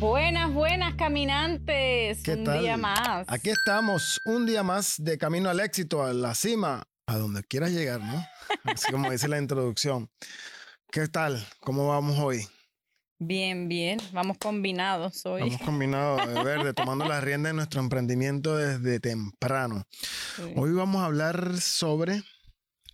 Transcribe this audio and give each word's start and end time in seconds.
Buenas, 0.00 0.52
buenas 0.52 0.94
caminantes. 0.94 2.22
¿Qué 2.22 2.34
Un 2.34 2.44
tal? 2.44 2.60
día 2.60 2.76
más. 2.76 3.26
Aquí 3.28 3.50
estamos, 3.50 4.20
un 4.24 4.46
día 4.46 4.62
más 4.62 4.94
de 4.98 5.18
camino 5.18 5.50
al 5.50 5.58
éxito, 5.60 6.04
a 6.04 6.12
la 6.12 6.34
cima, 6.34 6.84
a 7.06 7.16
donde 7.16 7.42
quieras 7.42 7.70
llegar, 7.70 8.00
¿no? 8.00 8.24
Así 8.64 8.92
como 8.92 9.10
dice 9.10 9.26
la 9.28 9.38
introducción. 9.38 10.08
¿Qué 10.90 11.08
tal? 11.08 11.44
¿Cómo 11.60 11.88
vamos 11.88 12.18
hoy? 12.18 12.46
Bien, 13.18 13.68
bien. 13.68 13.98
Vamos 14.12 14.38
combinados 14.38 15.26
hoy. 15.26 15.42
Vamos 15.42 15.60
combinados 15.62 16.28
de 16.28 16.42
verde, 16.44 16.72
tomando 16.72 17.04
las 17.04 17.22
riendas 17.22 17.50
de 17.50 17.56
nuestro 17.56 17.80
emprendimiento 17.80 18.56
desde 18.56 19.00
temprano. 19.00 19.84
Sí. 20.36 20.52
Hoy 20.56 20.72
vamos 20.72 21.02
a 21.02 21.06
hablar 21.06 21.60
sobre 21.60 22.22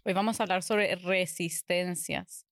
Hoy 0.07 0.13
vamos 0.13 0.39
a 0.39 0.43
hablar 0.43 0.63
sobre 0.63 0.97
resistencias. 0.97 2.44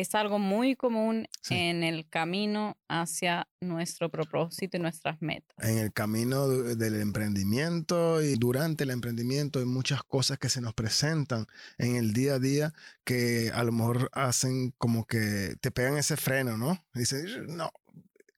Es 0.00 0.14
algo 0.14 0.38
muy 0.38 0.76
común 0.76 1.26
Sí. 1.42 1.54
en 1.54 1.82
el 1.82 2.08
camino 2.08 2.76
hacia 2.88 3.48
nuestro 3.60 4.10
propósito 4.10 4.76
y 4.76 4.80
nuestras 4.80 5.20
metas. 5.20 5.56
en 5.68 5.78
el 5.78 5.92
camino 5.92 6.46
de- 6.48 6.76
del 6.76 7.00
emprendimiento 7.00 8.22
y 8.22 8.36
durante 8.36 8.84
el 8.84 8.90
emprendimiento 8.90 9.58
hay 9.58 9.64
muchas 9.64 10.02
cosas 10.04 10.38
que 10.38 10.48
se 10.48 10.60
nos 10.60 10.74
presentan 10.74 11.46
en 11.78 11.96
el 11.96 12.12
día 12.12 12.34
a 12.34 12.38
día 12.38 12.72
que 13.04 13.50
a 13.52 13.64
lo 13.64 13.72
mejor 13.72 14.08
hacen 14.12 14.72
como 14.78 15.04
que 15.04 15.56
te 15.60 15.70
pegan 15.70 15.96
ese 15.98 16.16
freno, 16.16 16.56
¿no? 16.56 16.78
Dicen, 16.94 17.26
no, 17.56 17.70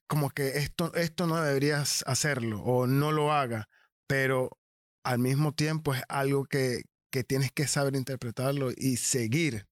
como 0.06 0.30
que 0.30 0.58
esto, 0.58 0.94
esto 0.94 1.26
no 1.26 1.36
deberías 1.42 2.02
hacerlo 2.06 2.62
o 2.62 2.86
no 2.86 3.12
lo 3.12 3.32
haga, 3.32 3.68
pero 4.06 4.56
al 5.04 5.18
mismo 5.18 5.52
tiempo 5.52 5.94
es 5.94 6.02
algo 6.08 6.44
que, 6.46 6.84
que 7.10 7.22
tienes 7.24 7.52
que 7.52 7.66
saber 7.66 7.96
interpretarlo 7.96 8.70
y 8.76 8.96
seguir 8.96 9.66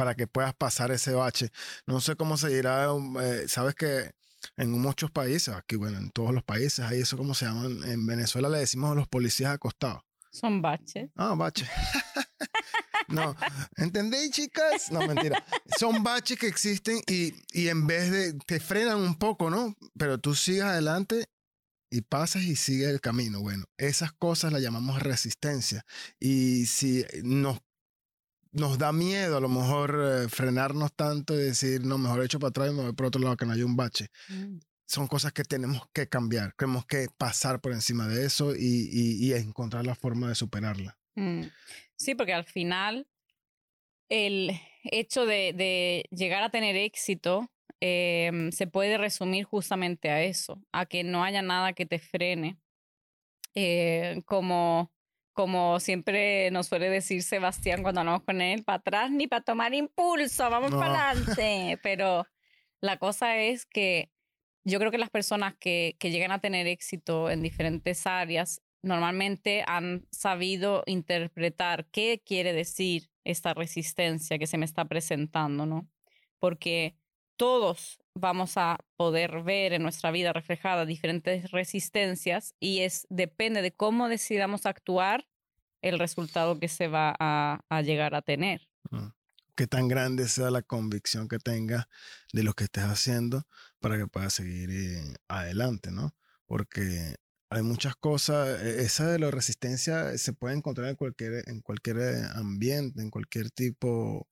para 0.00 0.14
que 0.14 0.26
puedas 0.26 0.54
pasar 0.54 0.90
ese 0.92 1.12
bache. 1.12 1.50
No 1.86 2.00
sé 2.00 2.16
cómo 2.16 2.38
se 2.38 2.48
dirá, 2.48 2.90
um, 2.90 3.20
eh, 3.20 3.46
sabes 3.48 3.74
que 3.74 4.12
en 4.56 4.70
muchos 4.70 5.10
países, 5.10 5.54
aquí 5.54 5.76
bueno, 5.76 5.98
en 5.98 6.10
todos 6.10 6.32
los 6.32 6.42
países 6.42 6.86
hay 6.86 7.00
eso 7.00 7.18
como 7.18 7.34
se 7.34 7.44
llaman, 7.44 7.84
en 7.84 8.06
Venezuela 8.06 8.48
le 8.48 8.60
decimos 8.60 8.92
a 8.92 8.94
los 8.94 9.06
policías 9.08 9.52
acostados. 9.52 10.00
Son 10.32 10.62
baches. 10.62 11.10
Ah, 11.16 11.34
bache. 11.34 11.68
no, 13.08 13.36
¿entendéis, 13.76 14.30
chicas? 14.30 14.90
No, 14.90 15.06
mentira. 15.06 15.44
Son 15.78 16.02
baches 16.02 16.38
que 16.38 16.46
existen 16.46 17.02
y, 17.06 17.34
y 17.52 17.68
en 17.68 17.86
vez 17.86 18.10
de, 18.10 18.32
te 18.46 18.58
frenan 18.58 19.00
un 19.00 19.16
poco, 19.16 19.50
¿no? 19.50 19.76
Pero 19.98 20.16
tú 20.16 20.34
sigues 20.34 20.62
adelante 20.62 21.28
y 21.90 22.00
pasas 22.00 22.44
y 22.44 22.56
sigues 22.56 22.88
el 22.88 23.02
camino. 23.02 23.42
Bueno, 23.42 23.66
esas 23.76 24.12
cosas 24.12 24.50
las 24.50 24.62
llamamos 24.62 25.02
resistencia. 25.02 25.84
Y 26.18 26.64
si 26.64 27.04
nos, 27.22 27.60
nos 28.52 28.78
da 28.78 28.92
miedo 28.92 29.36
a 29.36 29.40
lo 29.40 29.48
mejor 29.48 30.00
eh, 30.24 30.28
frenarnos 30.28 30.92
tanto 30.94 31.34
y 31.34 31.44
decir, 31.44 31.84
no, 31.84 31.98
mejor 31.98 32.24
echo 32.24 32.38
para 32.38 32.48
atrás 32.50 32.70
y 32.70 32.74
me 32.74 32.82
voy 32.82 32.92
por 32.92 33.06
otro 33.06 33.20
lado 33.20 33.36
que 33.36 33.46
no 33.46 33.52
hay 33.52 33.62
un 33.62 33.76
bache 33.76 34.08
Mm. 34.28 34.58
son 34.86 35.06
cosas 35.06 35.32
que 35.32 35.44
tenemos 35.44 35.82
que 35.92 36.08
cambiar. 36.08 36.52
Tenemos 36.56 36.84
que 36.84 37.06
pasar 37.16 37.60
por 37.60 37.72
encima 37.72 38.08
de 38.08 38.26
eso 38.26 38.56
y, 38.56 38.88
y- 38.92 39.28
y 39.28 39.32
encontrar 39.34 39.86
la 39.86 39.94
forma 39.94 40.28
de 40.28 40.34
superarla. 40.34 40.98
Mm. 41.14 41.42
Sí, 41.96 42.14
porque 42.16 42.32
al 42.32 42.44
final 42.44 43.06
el 44.08 44.50
hecho 44.84 45.26
de, 45.26 45.52
de 45.52 46.04
llegar 46.10 46.42
a 46.42 46.50
tener 46.50 46.74
éxito 46.76 47.50
em, 47.80 48.50
se 48.50 48.66
puede 48.66 48.98
resumir 48.98 49.44
justamente 49.44 50.10
a 50.10 50.22
eso, 50.24 50.60
a 50.72 50.86
que 50.86 51.04
no 51.04 51.22
haya 51.24 51.42
nada 51.42 51.72
que 51.72 51.86
te 51.86 51.98
frene. 51.98 52.58
Eh, 53.54 54.22
como, 54.26 54.92
como 55.40 55.80
siempre 55.80 56.50
nos 56.50 56.66
suele 56.66 56.90
decir 56.90 57.22
Sebastián 57.22 57.80
cuando 57.82 58.00
hablamos 58.02 58.24
con 58.24 58.42
él, 58.42 58.62
para 58.62 58.76
atrás 58.76 59.10
ni 59.10 59.26
para 59.26 59.42
tomar 59.42 59.72
impulso, 59.72 60.50
vamos 60.50 60.70
No. 60.70 60.78
para 60.78 61.08
adelante. 61.12 61.78
Pero 61.82 62.26
la 62.82 62.98
cosa 62.98 63.38
es 63.38 63.64
que 63.64 64.10
yo 64.64 64.78
creo 64.78 64.90
que 64.90 64.98
las 64.98 65.08
personas 65.08 65.54
que, 65.58 65.96
que 65.98 66.10
llegan 66.10 66.30
a 66.30 66.42
tener 66.42 66.66
éxito 66.66 67.30
en 67.30 67.40
diferentes 67.40 68.06
áreas 68.06 68.60
normalmente 68.82 69.64
han 69.66 70.06
sabido 70.10 70.82
interpretar 70.84 71.86
qué 71.86 72.20
quiere 72.22 72.52
decir 72.52 73.10
esta 73.24 73.54
resistencia 73.54 74.38
que 74.38 74.46
se 74.46 74.58
me 74.58 74.66
está 74.66 74.84
presentando, 74.84 75.64
¿no? 75.64 75.88
Porque 76.38 76.96
todos 77.36 77.98
vamos 78.14 78.58
a 78.58 78.78
poder 78.96 79.42
ver 79.42 79.72
en 79.72 79.82
nuestra 79.82 80.10
vida 80.10 80.34
reflejada 80.34 80.84
diferentes 80.84 81.50
resistencias 81.50 82.54
y 82.60 82.80
es 82.80 83.06
depende 83.08 83.62
de 83.62 83.72
cómo 83.72 84.10
decidamos 84.10 84.66
actuar 84.66 85.29
el 85.82 85.98
resultado 85.98 86.58
que 86.58 86.68
se 86.68 86.88
va 86.88 87.14
a, 87.18 87.82
llegar 87.82 88.14
a 88.14 88.22
tener. 88.22 88.68
Qué 89.56 89.66
tan 89.66 89.88
grande 89.88 90.28
sea 90.28 90.50
la 90.50 90.62
convicción 90.62 91.28
que 91.28 91.38
tengas 91.38 91.86
de 92.32 92.42
lo 92.42 92.54
que 92.54 92.64
estés 92.64 92.84
haciendo 92.84 93.46
para 93.78 93.98
que 93.98 94.06
puedas 94.06 94.32
seguir 94.32 94.70
eh, 94.70 95.14
adelante, 95.28 95.90
¿no? 95.90 96.14
Porque 96.46 97.16
hay 97.50 97.62
muchas 97.62 97.94
cosas, 97.96 98.60
e- 98.62 98.82
esa 98.82 99.10
de 99.10 99.18
la 99.18 99.30
resistencia 99.30 100.16
se 100.16 100.32
puede 100.32 100.56
encontrar 100.56 100.88
en 100.88 100.96
cualquier, 100.96 101.48
en 101.48 101.60
cualquier 101.60 101.98
eh, 101.98 102.22
ambiente, 102.34 103.02
en 103.02 103.10
cualquier 103.10 103.50
tipo, 103.50 104.28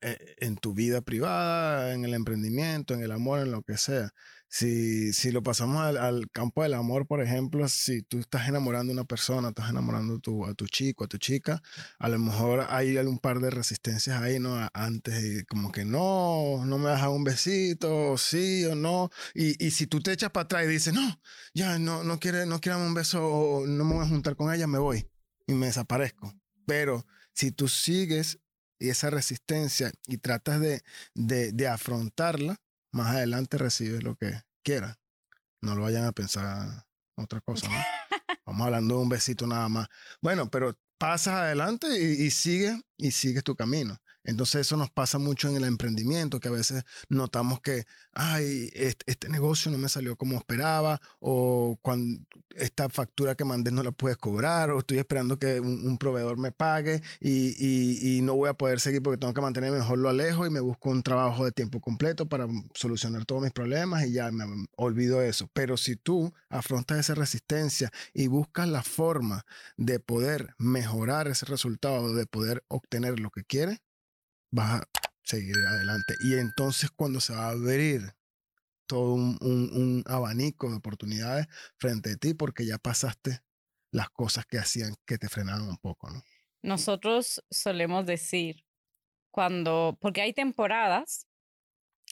eh, 0.00 0.34
en 0.38 0.56
tu 0.56 0.74
vida 0.74 1.00
privada, 1.00 1.94
en 1.94 2.04
el 2.04 2.12
emprendimiento, 2.14 2.92
en 2.94 3.02
el 3.02 3.12
amor, 3.12 3.40
en 3.40 3.52
lo 3.52 3.62
que 3.62 3.78
sea. 3.78 4.10
Si, 4.56 5.12
si 5.12 5.32
lo 5.32 5.42
pasamos 5.42 5.82
al, 5.82 5.96
al 5.96 6.30
campo 6.30 6.62
del 6.62 6.74
amor, 6.74 7.08
por 7.08 7.20
ejemplo, 7.20 7.66
si 7.68 8.02
tú 8.02 8.20
estás 8.20 8.46
enamorando 8.48 8.92
a 8.92 8.94
una 8.94 9.04
persona, 9.04 9.48
estás 9.48 9.68
enamorando 9.68 10.20
tu, 10.20 10.46
a 10.46 10.54
tu 10.54 10.68
chico, 10.68 11.02
a 11.02 11.08
tu 11.08 11.18
chica, 11.18 11.60
a 11.98 12.08
lo 12.08 12.20
mejor 12.20 12.64
hay 12.68 12.96
un 12.98 13.18
par 13.18 13.40
de 13.40 13.50
resistencias 13.50 14.22
ahí, 14.22 14.38
¿no? 14.38 14.68
Antes, 14.72 15.44
como 15.46 15.72
que 15.72 15.84
no, 15.84 16.64
no 16.66 16.78
me 16.78 16.90
das 16.90 17.02
un 17.08 17.24
besito, 17.24 18.12
o 18.12 18.16
sí 18.16 18.64
o 18.64 18.76
no. 18.76 19.10
Y, 19.34 19.66
y 19.66 19.72
si 19.72 19.88
tú 19.88 20.00
te 20.00 20.12
echas 20.12 20.30
para 20.30 20.44
atrás 20.44 20.64
y 20.66 20.68
dices, 20.68 20.94
no, 20.94 21.20
ya 21.52 21.80
no, 21.80 22.04
no 22.04 22.20
quiere, 22.20 22.46
no 22.46 22.60
quiere 22.60 22.78
un 22.78 22.94
beso, 22.94 23.26
o 23.26 23.66
no 23.66 23.84
me 23.84 23.94
voy 23.94 24.04
a 24.04 24.08
juntar 24.08 24.36
con 24.36 24.54
ella, 24.54 24.68
me 24.68 24.78
voy 24.78 25.10
y 25.48 25.54
me 25.54 25.66
desaparezco. 25.66 26.32
Pero 26.64 27.04
si 27.32 27.50
tú 27.50 27.66
sigues 27.66 28.38
esa 28.78 29.10
resistencia 29.10 29.90
y 30.06 30.18
tratas 30.18 30.60
de, 30.60 30.82
de, 31.14 31.50
de 31.50 31.66
afrontarla, 31.66 32.60
más 32.94 33.16
adelante 33.16 33.58
recibes 33.58 34.02
lo 34.02 34.16
que 34.16 34.40
quieras. 34.62 34.96
No 35.60 35.74
lo 35.74 35.82
vayan 35.82 36.04
a 36.04 36.12
pensar 36.12 36.86
otra 37.16 37.40
cosa, 37.40 37.68
¿no? 37.68 37.74
Vamos 38.46 38.66
hablando 38.66 38.96
de 38.96 39.02
un 39.02 39.08
besito 39.08 39.46
nada 39.46 39.68
más. 39.68 39.88
Bueno, 40.20 40.50
pero 40.50 40.78
pasas 40.98 41.34
adelante 41.34 41.86
y, 41.98 42.24
y 42.24 42.30
sigues 42.30 42.80
y 42.96 43.10
sigues 43.10 43.42
tu 43.42 43.56
camino. 43.56 43.98
Entonces 44.24 44.62
eso 44.62 44.76
nos 44.76 44.90
pasa 44.90 45.18
mucho 45.18 45.48
en 45.48 45.56
el 45.56 45.64
emprendimiento, 45.64 46.40
que 46.40 46.48
a 46.48 46.52
veces 46.52 46.82
notamos 47.08 47.60
que, 47.60 47.84
ay, 48.12 48.70
este, 48.74 49.04
este 49.10 49.28
negocio 49.28 49.70
no 49.70 49.78
me 49.78 49.88
salió 49.88 50.16
como 50.16 50.36
esperaba, 50.36 51.00
o 51.20 51.78
cuando 51.82 52.20
esta 52.56 52.88
factura 52.88 53.34
que 53.34 53.44
mandé 53.44 53.70
no 53.70 53.82
la 53.82 53.92
puedes 53.92 54.16
cobrar, 54.16 54.70
o 54.70 54.78
estoy 54.78 54.98
esperando 54.98 55.38
que 55.38 55.60
un, 55.60 55.86
un 55.86 55.98
proveedor 55.98 56.38
me 56.38 56.52
pague 56.52 57.02
y, 57.20 57.54
y- 57.58 58.18
y 58.18 58.22
no 58.22 58.34
voy 58.36 58.48
a 58.48 58.54
poder 58.54 58.80
seguir 58.80 59.02
porque 59.02 59.18
tengo 59.18 59.34
que 59.34 59.40
mantenerme 59.40 59.78
mejor 59.78 59.98
lo 59.98 60.08
alejo 60.08 60.46
y 60.46 60.50
me 60.50 60.60
busco 60.60 60.90
un 60.90 61.02
trabajo 61.02 61.44
de 61.44 61.52
tiempo 61.52 61.80
completo 61.80 62.26
para 62.28 62.46
solucionar 62.74 63.24
todos 63.24 63.42
mis 63.42 63.52
problemas 63.52 64.04
y 64.06 64.12
ya 64.12 64.30
me 64.30 64.44
olvido 64.76 65.22
eso. 65.22 65.48
Pero 65.52 65.76
si 65.76 65.96
tú 65.96 66.32
afrontas 66.48 66.98
esa 66.98 67.14
resistencia 67.14 67.90
y 68.12 68.26
buscas 68.28 68.68
la 68.68 68.82
forma 68.82 69.44
de 69.76 70.00
poder 70.00 70.54
mejorar 70.58 71.28
ese 71.28 71.46
resultado, 71.46 72.14
de 72.14 72.26
poder 72.26 72.64
obtener 72.68 73.20
lo 73.20 73.30
que 73.30 73.44
quieres, 73.44 73.80
vas 74.54 74.82
a 74.82 74.88
seguir 75.22 75.56
adelante. 75.66 76.14
Y 76.20 76.34
entonces 76.36 76.90
cuando 76.90 77.20
se 77.20 77.34
va 77.34 77.46
a 77.48 77.50
abrir 77.50 78.14
todo 78.86 79.14
un, 79.14 79.38
un- 79.40 79.70
un 79.74 80.04
abanico 80.06 80.70
de 80.70 80.76
oportunidades 80.76 81.46
frente 81.78 82.12
a 82.12 82.16
ti, 82.16 82.34
porque 82.34 82.66
ya 82.66 82.78
pasaste 82.78 83.40
las 83.92 84.10
cosas 84.10 84.46
que 84.46 84.58
hacían 84.58 84.94
que 85.06 85.18
te 85.18 85.28
frenaban 85.28 85.68
un 85.68 85.78
poco, 85.78 86.10
¿no? 86.10 86.22
Nosotros 86.62 87.42
solemos 87.50 88.06
decir 88.06 88.64
cuando, 89.30 89.98
porque 90.00 90.22
hay 90.22 90.32
temporadas, 90.32 91.26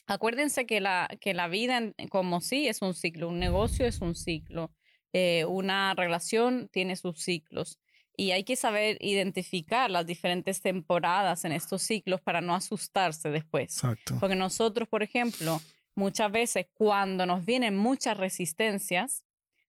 acuérdense 0.07 0.65
que 0.65 0.81
la, 0.81 1.09
que 1.21 1.33
la 1.33 1.47
vida 1.47 1.93
como 2.09 2.41
sí 2.41 2.67
es 2.67 2.81
un 2.81 2.93
ciclo, 2.93 3.29
un 3.29 3.39
negocio 3.39 3.85
es 3.85 4.01
un 4.01 4.15
ciclo, 4.15 4.73
eh, 5.13 5.45
una 5.45 5.93
relación 5.95 6.69
tiene 6.71 6.95
sus 6.95 7.21
ciclos 7.23 7.79
y 8.15 8.31
hay 8.31 8.43
que 8.43 8.55
saber 8.55 8.97
identificar 9.01 9.89
las 9.89 10.05
diferentes 10.05 10.61
temporadas 10.61 11.45
en 11.45 11.51
estos 11.51 11.81
ciclos 11.81 12.21
para 12.21 12.41
no 12.41 12.53
asustarse 12.55 13.29
después. 13.29 13.75
Exacto. 13.75 14.17
Porque 14.19 14.35
nosotros, 14.35 14.87
por 14.87 15.01
ejemplo, 15.03 15.59
muchas 15.95 16.31
veces 16.31 16.67
cuando 16.73 17.25
nos 17.25 17.45
vienen 17.45 17.75
muchas 17.75 18.17
resistencias, 18.17 19.23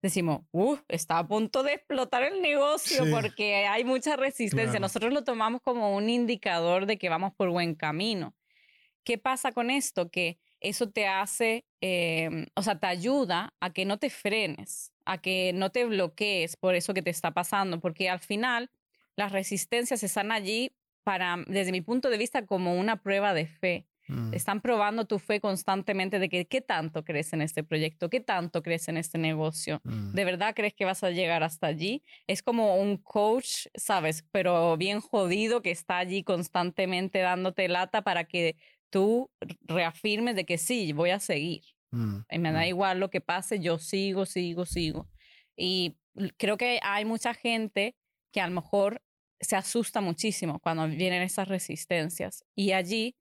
decimos, 0.01 0.41
uh, 0.51 0.77
está 0.87 1.17
a 1.19 1.27
punto 1.27 1.63
de 1.63 1.73
explotar 1.73 2.23
el 2.23 2.41
negocio 2.41 3.03
Sí. 3.05 3.11
porque 3.11 3.67
hay 3.67 3.83
mucha 3.83 4.15
resistencia. 4.15 4.69
Claro. 4.71 4.81
Nosotros 4.81 5.13
lo 5.13 5.23
tomamos 5.25 5.61
como 5.61 5.95
un 5.95 6.09
indicador 6.09 6.85
de 6.85 6.97
que 6.97 7.09
vamos 7.09 7.33
por 7.35 7.49
buen 7.49 7.75
camino. 7.75 8.33
¿Qué 9.03 9.17
pasa 9.17 9.51
con 9.51 9.69
esto? 9.69 10.09
Que 10.09 10.39
eso 10.61 10.89
te 10.89 11.07
hace, 11.07 11.65
eh, 11.81 12.47
o 12.55 12.63
sea, 12.63 12.79
te 12.79 12.87
ayuda 12.87 13.53
a 13.59 13.71
que 13.71 13.85
no 13.85 13.97
te 13.97 14.09
frenes, 14.09 14.91
a 15.05 15.17
que 15.19 15.51
no 15.53 15.71
te 15.71 15.85
bloquees 15.85 16.55
por 16.57 16.75
eso 16.75 16.93
que 16.93 17.01
te 17.01 17.09
está 17.09 17.31
pasando, 17.31 17.79
porque 17.79 18.09
al 18.09 18.19
final 18.19 18.69
las 19.15 19.31
resistencias 19.31 20.03
están 20.03 20.31
allí 20.31 20.71
para, 21.03 21.37
desde 21.47 21.71
mi 21.71 21.81
punto 21.81 22.09
de 22.09 22.17
vista, 22.17 22.45
como 22.45 22.75
una 22.75 23.01
prueba 23.01 23.33
de 23.33 23.47
fe. 23.47 23.87
Mm, 24.07 24.33
Están 24.33 24.61
probando 24.61 25.05
tu 25.05 25.19
fe 25.19 25.39
constantemente 25.39 26.19
de 26.19 26.29
que 26.29 26.45
qué 26.45 26.61
tanto 26.61 27.03
crees 27.03 27.33
en 27.33 27.41
este 27.41 27.63
proyecto, 27.63 28.09
qué 28.09 28.19
tanto 28.19 28.61
crees 28.61 28.87
en 28.87 28.97
este 28.97 29.17
negocio. 29.17 29.81
mm, 29.83 30.13
¿De 30.13 30.25
verdad 30.25 30.53
crees 30.55 30.73
que 30.73 30.85
vas 30.85 31.03
a 31.03 31.11
llegar 31.11 31.43
hasta 31.43 31.67
allí? 31.67 32.03
Es 32.27 32.41
como 32.43 32.75
un 32.77 32.97
coach, 32.97 33.67
¿sabes? 33.75 34.25
Pero 34.31 34.77
bien 34.77 34.99
jodido 35.01 35.61
que 35.61 35.71
está 35.71 35.97
allí 35.99 36.23
constantemente 36.23 37.19
dándote 37.19 37.67
lata 37.67 38.01
para 38.03 38.23
que 38.25 38.55
tú 38.89 39.31
reafirmes 39.61 40.35
de 40.35 40.45
que 40.45 40.57
sí, 40.57 40.93
voy 40.93 41.11
a 41.11 41.19
seguir. 41.19 41.63
mm, 41.91 42.19
Y 42.29 42.39
me 42.39 42.51
da 42.51 42.61
mm. 42.61 42.65
igual 42.65 42.99
lo 42.99 43.09
que 43.09 43.21
pase, 43.21 43.59
yo 43.59 43.79
sigo, 43.79 44.25
sigo, 44.25 44.65
sigo. 44.65 45.09
Y 45.55 45.97
creo 46.37 46.57
que 46.57 46.79
hay 46.83 47.05
mucha 47.05 47.33
gente 47.33 47.95
que 48.31 48.41
a 48.41 48.47
lo 48.47 48.53
mejor 48.55 49.01
se 49.41 49.55
asusta 49.55 50.01
muchísimo 50.01 50.59
cuando 50.59 50.87
vienen 50.87 51.21
esas 51.21 51.47
resistencias. 51.47 52.43
Y 52.55 52.73
allí 52.73 53.15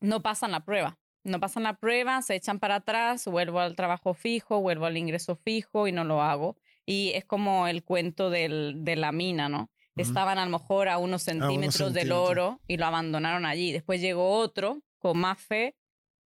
no 0.00 0.22
pasan 0.22 0.52
la 0.52 0.64
prueba. 0.64 0.98
No 1.24 1.40
pasan 1.40 1.64
la 1.64 1.74
prueba, 1.74 2.22
se 2.22 2.36
echan 2.36 2.58
para 2.58 2.76
atrás, 2.76 3.26
vuelvo 3.26 3.60
al 3.60 3.76
trabajo 3.76 4.14
fijo, 4.14 4.60
vuelvo 4.60 4.86
al 4.86 4.96
ingreso 4.96 5.36
fijo 5.36 5.86
y 5.88 5.92
no 5.92 6.04
lo 6.04 6.22
hago. 6.22 6.56
Y 6.86 7.12
es 7.14 7.24
como 7.24 7.66
el 7.68 7.84
cuento 7.84 8.30
del, 8.30 8.76
de 8.84 8.96
la 8.96 9.12
mina, 9.12 9.48
¿no? 9.48 9.70
Estaban 9.98 10.38
a 10.38 10.44
lo 10.44 10.50
mejor 10.50 10.88
a 10.88 10.98
unos 10.98 11.22
centímetros 11.22 11.92
del 11.92 12.08
centímetros. 12.08 12.30
oro 12.30 12.60
y 12.66 12.76
lo 12.76 12.86
abandonaron 12.86 13.44
allí. 13.46 13.72
Después 13.72 14.00
llegó 14.00 14.30
otro 14.38 14.82
con 14.98 15.18
más 15.18 15.40
fe 15.40 15.76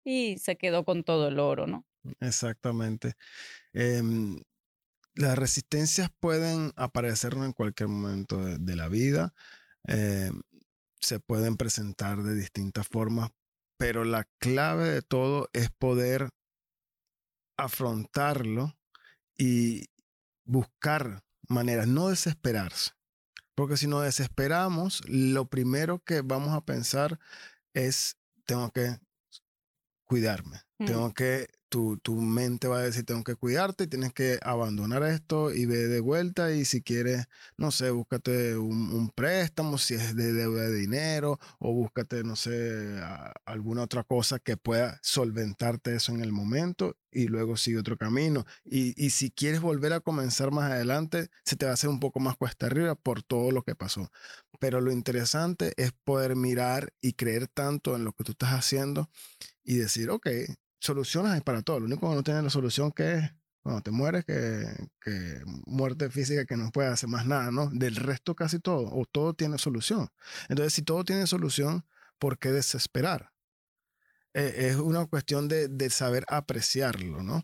y 0.04 0.38
se 0.38 0.58
quedó 0.58 0.84
con 0.84 1.04
todo 1.04 1.28
el 1.28 1.40
oro, 1.40 1.68
¿no? 1.68 1.86
Exactamente. 2.20 3.14
Em, 3.74 4.42
las 5.16 5.38
resistencias 5.38 6.10
pueden 6.20 6.72
aparecer 6.76 7.34
en 7.34 7.54
cualquier 7.54 7.90
momento 7.90 8.44
de, 8.44 8.58
de 8.58 8.76
la 8.76 8.88
vida, 8.88 9.34
em, 9.86 10.42
se 11.00 11.20
pueden 11.20 11.58
presentar 11.58 12.22
de 12.24 12.36
distintas 12.36 12.88
formas, 12.88 13.32
pero 13.78 14.04
la 14.04 14.28
clave 14.40 14.90
de 14.90 15.02
todo 15.02 15.50
es 15.54 15.70
poder 15.72 16.30
afrontarlo 17.58 18.78
y 19.38 19.86
buscar 20.46 21.24
maneras, 21.48 21.88
no 21.88 22.10
desesperarse. 22.10 22.92
Porque 23.62 23.78
si 23.78 23.86
nos 23.86 24.02
desesperamos, 24.02 25.04
lo 25.08 25.46
primero 25.46 26.04
que 26.04 26.22
vamos 26.22 26.50
a 26.56 26.66
pensar 26.66 27.20
es, 27.76 28.18
tengo 28.46 28.72
que 28.72 28.98
cuidarme, 30.12 30.58
Mm. 30.78 30.86
tengo 30.86 31.14
que, 31.14 31.48
tu, 31.70 31.98
tu 32.00 32.16
mente 32.16 32.68
va 32.68 32.80
a 32.80 32.82
decir, 32.82 33.06
tengo 33.06 33.24
que 33.24 33.36
cuidarte, 33.36 33.88
tienes 33.88 34.12
que 34.12 34.40
abandonar 34.44 35.04
esto 35.04 35.54
y 35.54 35.66
ve 35.66 35.88
de 35.88 36.02
vuelta 36.02 36.52
y 36.52 36.66
si 36.66 36.82
quieres, 36.82 37.28
no 37.56 37.72
sé, 37.72 37.92
búscate 37.92 38.58
un, 38.58 38.92
un 38.92 39.10
préstamo, 39.10 39.78
si 39.78 39.94
es 39.94 40.14
de 40.18 40.34
deuda 40.34 40.64
de 40.64 40.76
dinero, 40.76 41.40
o 41.60 41.72
búscate, 41.72 42.24
no 42.26 42.36
sé, 42.36 43.00
a- 43.02 43.32
alguna 43.46 43.84
otra 43.84 44.04
cosa 44.04 44.40
que 44.40 44.58
pueda 44.58 45.00
solventarte 45.02 45.96
eso 45.96 46.12
en 46.12 46.20
el 46.22 46.34
momento 46.34 46.98
y 47.10 47.28
luego 47.28 47.56
sigue 47.56 47.78
otro 47.80 47.96
camino. 47.98 48.44
Y, 48.66 48.94
y 49.02 49.12
si 49.12 49.32
quieres 49.32 49.62
volver 49.62 49.94
a 49.94 50.02
comenzar 50.02 50.52
más 50.52 50.72
adelante, 50.72 51.30
se 51.46 51.56
te 51.56 51.66
va 51.66 51.72
a 51.72 51.76
hacer 51.76 51.90
un 51.90 52.00
poco 52.02 52.20
más 52.20 52.36
cuesta 52.36 52.66
arriba 52.66 52.96
por 52.96 53.24
todo 53.24 53.52
lo 53.52 53.64
que 53.64 53.76
pasó. 53.76 54.12
Pero 54.60 54.82
lo 54.82 54.92
interesante 54.92 55.74
es 55.78 55.92
poder 56.04 56.36
mirar 56.36 56.92
y 57.02 57.14
creer 57.14 57.48
tanto 57.48 57.96
en 57.96 58.04
lo 58.04 58.12
que 58.14 58.24
tú 58.26 58.32
estás 58.34 58.52
haciendo 58.54 59.10
y 59.64 59.76
decir, 59.76 60.10
ok, 60.10 60.28
soluciones 60.80 61.32
hay 61.34 61.42
para 61.42 61.62
todo. 61.62 61.80
Lo 61.80 61.86
único 61.86 62.10
que 62.10 62.16
no 62.16 62.24
tiene 62.24 62.42
la 62.42 62.50
solución 62.50 62.92
que 62.92 63.14
es 63.16 63.32
cuando 63.62 63.82
te 63.82 63.92
mueres, 63.92 64.26
que, 64.26 64.66
que 65.00 65.42
muerte 65.66 66.10
física 66.10 66.46
que 66.46 66.58
no 66.58 66.72
puede 66.72 66.90
hacer 66.90 67.10
más 67.10 67.26
nada, 67.28 67.52
¿no? 67.52 67.70
Del 67.70 67.96
resto 67.96 68.36
casi 68.36 68.60
todo, 68.60 68.90
o 68.92 69.06
todo 69.06 69.34
tiene 69.34 69.58
solución. 69.60 70.10
Entonces, 70.50 70.74
si 70.74 70.82
todo 70.82 71.04
tiene 71.04 71.28
solución, 71.28 71.86
¿por 72.18 72.40
qué 72.40 72.52
desesperar? 72.52 73.32
Eh, 74.34 74.70
es 74.70 74.78
una 74.78 75.06
cuestión 75.06 75.48
de, 75.48 75.68
de 75.68 75.90
saber 75.90 76.26
apreciarlo, 76.28 77.22
¿no? 77.22 77.44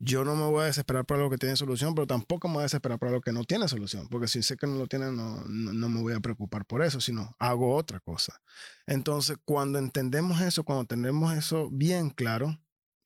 Yo 0.00 0.24
no 0.24 0.36
me 0.36 0.44
voy 0.44 0.62
a 0.62 0.66
desesperar 0.66 1.04
por 1.04 1.16
algo 1.16 1.30
que 1.30 1.38
tiene 1.38 1.56
solución, 1.56 1.94
pero 1.94 2.06
tampoco 2.06 2.46
me 2.48 2.54
voy 2.54 2.60
a 2.60 2.64
desesperar 2.64 2.98
por 2.98 3.08
algo 3.08 3.20
que 3.20 3.32
no 3.32 3.44
tiene 3.44 3.66
solución, 3.66 4.08
porque 4.08 4.28
si 4.28 4.42
sé 4.42 4.56
que 4.56 4.66
no 4.66 4.76
lo 4.76 4.86
tiene, 4.86 5.10
no, 5.10 5.44
no, 5.46 5.72
no 5.72 5.88
me 5.88 6.00
voy 6.00 6.14
a 6.14 6.20
preocupar 6.20 6.64
por 6.64 6.82
eso, 6.82 7.00
sino 7.00 7.34
hago 7.38 7.74
otra 7.74 7.98
cosa. 7.98 8.40
Entonces, 8.86 9.38
cuando 9.44 9.78
entendemos 9.78 10.40
eso, 10.40 10.62
cuando 10.62 10.84
tenemos 10.84 11.34
eso 11.36 11.68
bien 11.70 12.10
claro, 12.10 12.60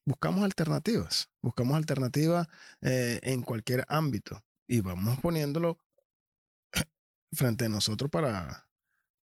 buscamos 0.04 0.44
alternativas, 0.44 1.30
buscamos 1.40 1.76
alternativas 1.76 2.48
eh, 2.82 3.20
en 3.22 3.42
cualquier 3.42 3.84
ámbito 3.88 4.42
y 4.66 4.80
vamos 4.80 5.18
poniéndolo 5.20 5.78
frente 7.32 7.66
a 7.66 7.68
nosotros 7.68 8.10
para, 8.10 8.68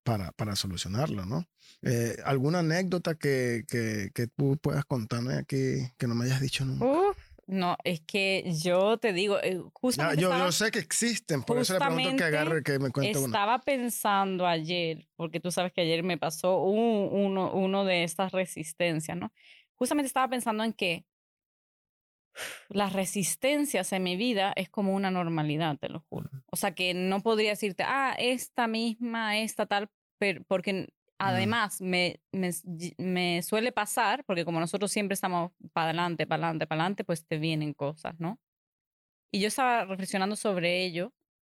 para, 0.05 0.32
para 0.32 0.56
solucionarlo, 0.56 1.26
¿no? 1.26 1.47
Eh, 1.82 2.17
¿Alguna 2.25 2.61
anécdota 2.61 3.14
que, 3.14 3.64
que, 3.69 4.11
que 4.14 4.26
tú 4.26 4.56
puedas 4.56 4.85
contarme 4.87 5.35
aquí 5.35 5.93
que 5.99 6.06
no 6.06 6.14
me 6.14 6.25
hayas 6.25 6.41
dicho 6.41 6.64
nunca? 6.64 6.87
Uf, 6.87 7.18
no, 7.49 7.77
es 7.83 8.00
que 8.03 8.45
yo 8.62 8.99
te 8.99 9.12
digo, 9.12 9.39
eh, 9.43 9.59
justamente 9.73 10.21
yo, 10.23 10.29
estaba, 10.29 10.45
yo 10.47 10.53
sé 10.53 10.71
que 10.71 10.79
existen, 10.79 11.43
por 11.43 11.59
eso 11.59 11.73
le 11.73 11.81
pregunto 11.81 12.17
que 12.17 12.25
agarre, 12.25 12.62
que 12.62 12.79
me 12.79 12.91
cuente 12.91 13.19
estaba 13.19 13.59
pensando 13.61 14.47
ayer, 14.47 15.09
porque 15.17 15.41
tú 15.41 15.50
sabes 15.50 15.73
que 15.73 15.81
ayer 15.81 16.03
me 16.03 16.19
pasó 16.19 16.62
un- 16.62 17.09
uno, 17.11 17.53
uno 17.53 17.85
de 17.85 18.05
estas 18.05 18.33
resistencias, 18.33 19.17
¿no? 19.17 19.33
Justamente 19.75 20.06
estaba 20.06 20.29
pensando 20.29 20.62
en 20.62 20.73
que 20.73 21.06
las 22.69 22.93
resistencias 22.93 23.93
en 23.93 24.03
mi 24.03 24.17
vida 24.17 24.53
es 24.55 24.69
como 24.69 24.95
una 24.95 25.11
normalidad, 25.11 25.79
te 25.79 25.89
lo 25.89 26.00
juro. 26.09 26.31
O 26.50 26.56
sea, 26.56 26.75
que 26.75 26.95
no 26.95 27.23
podría 27.23 27.50
decirte, 27.50 27.83
ah, 27.87 28.15
esta 28.19 28.67
misma, 28.69 29.39
esta 29.39 29.67
tal, 29.67 29.91
pero, 30.19 30.43
porque 30.47 30.89
además 31.19 31.81
me, 31.81 32.20
me, 32.32 32.50
me 32.99 33.43
suele 33.43 33.73
pasar, 33.73 34.25
porque 34.25 34.44
como 34.44 34.61
nosotros 34.61 34.91
siempre 34.93 35.15
estamos 35.15 35.53
para 35.73 35.87
adelante, 35.87 36.26
para 36.26 36.44
adelante, 36.47 36.67
para 36.67 36.82
adelante, 36.82 37.05
pues 37.05 37.26
te 37.26 37.38
vienen 37.38 37.75
cosas, 37.75 38.15
¿no? 38.19 38.41
Y 39.31 39.41
yo 39.41 39.49
estaba 39.49 39.85
reflexionando 39.85 40.37
sobre 40.37 40.85
ello 40.85 41.15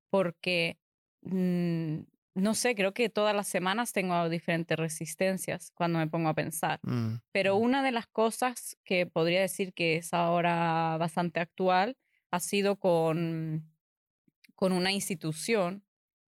porque, 0.10 0.80
mm, 1.22 2.00
no 2.36 2.54
sé, 2.56 2.76
creo 2.76 2.94
que 2.94 3.10
todas 3.10 3.36
las 3.36 3.48
semanas 3.48 3.94
tengo 3.94 4.30
diferentes 4.30 4.78
resistencias 4.78 5.72
cuando 5.74 6.00
me 6.00 6.08
pongo 6.08 6.30
a 6.30 6.36
pensar. 6.36 6.82
Mm, 6.84 7.18
Pero 7.32 7.56
una 7.58 7.84
de 7.84 7.92
las 7.92 8.08
cosas 8.08 8.78
que 8.86 9.08
podría 9.08 9.42
decir 9.42 9.74
que 9.74 9.98
es 9.98 10.14
ahora 10.14 10.98
bastante 11.00 11.40
actual 11.40 11.98
ha 12.32 12.40
sido 12.40 12.78
con, 12.80 13.72
con 14.56 14.72
una 14.74 14.92
institución 14.92 15.86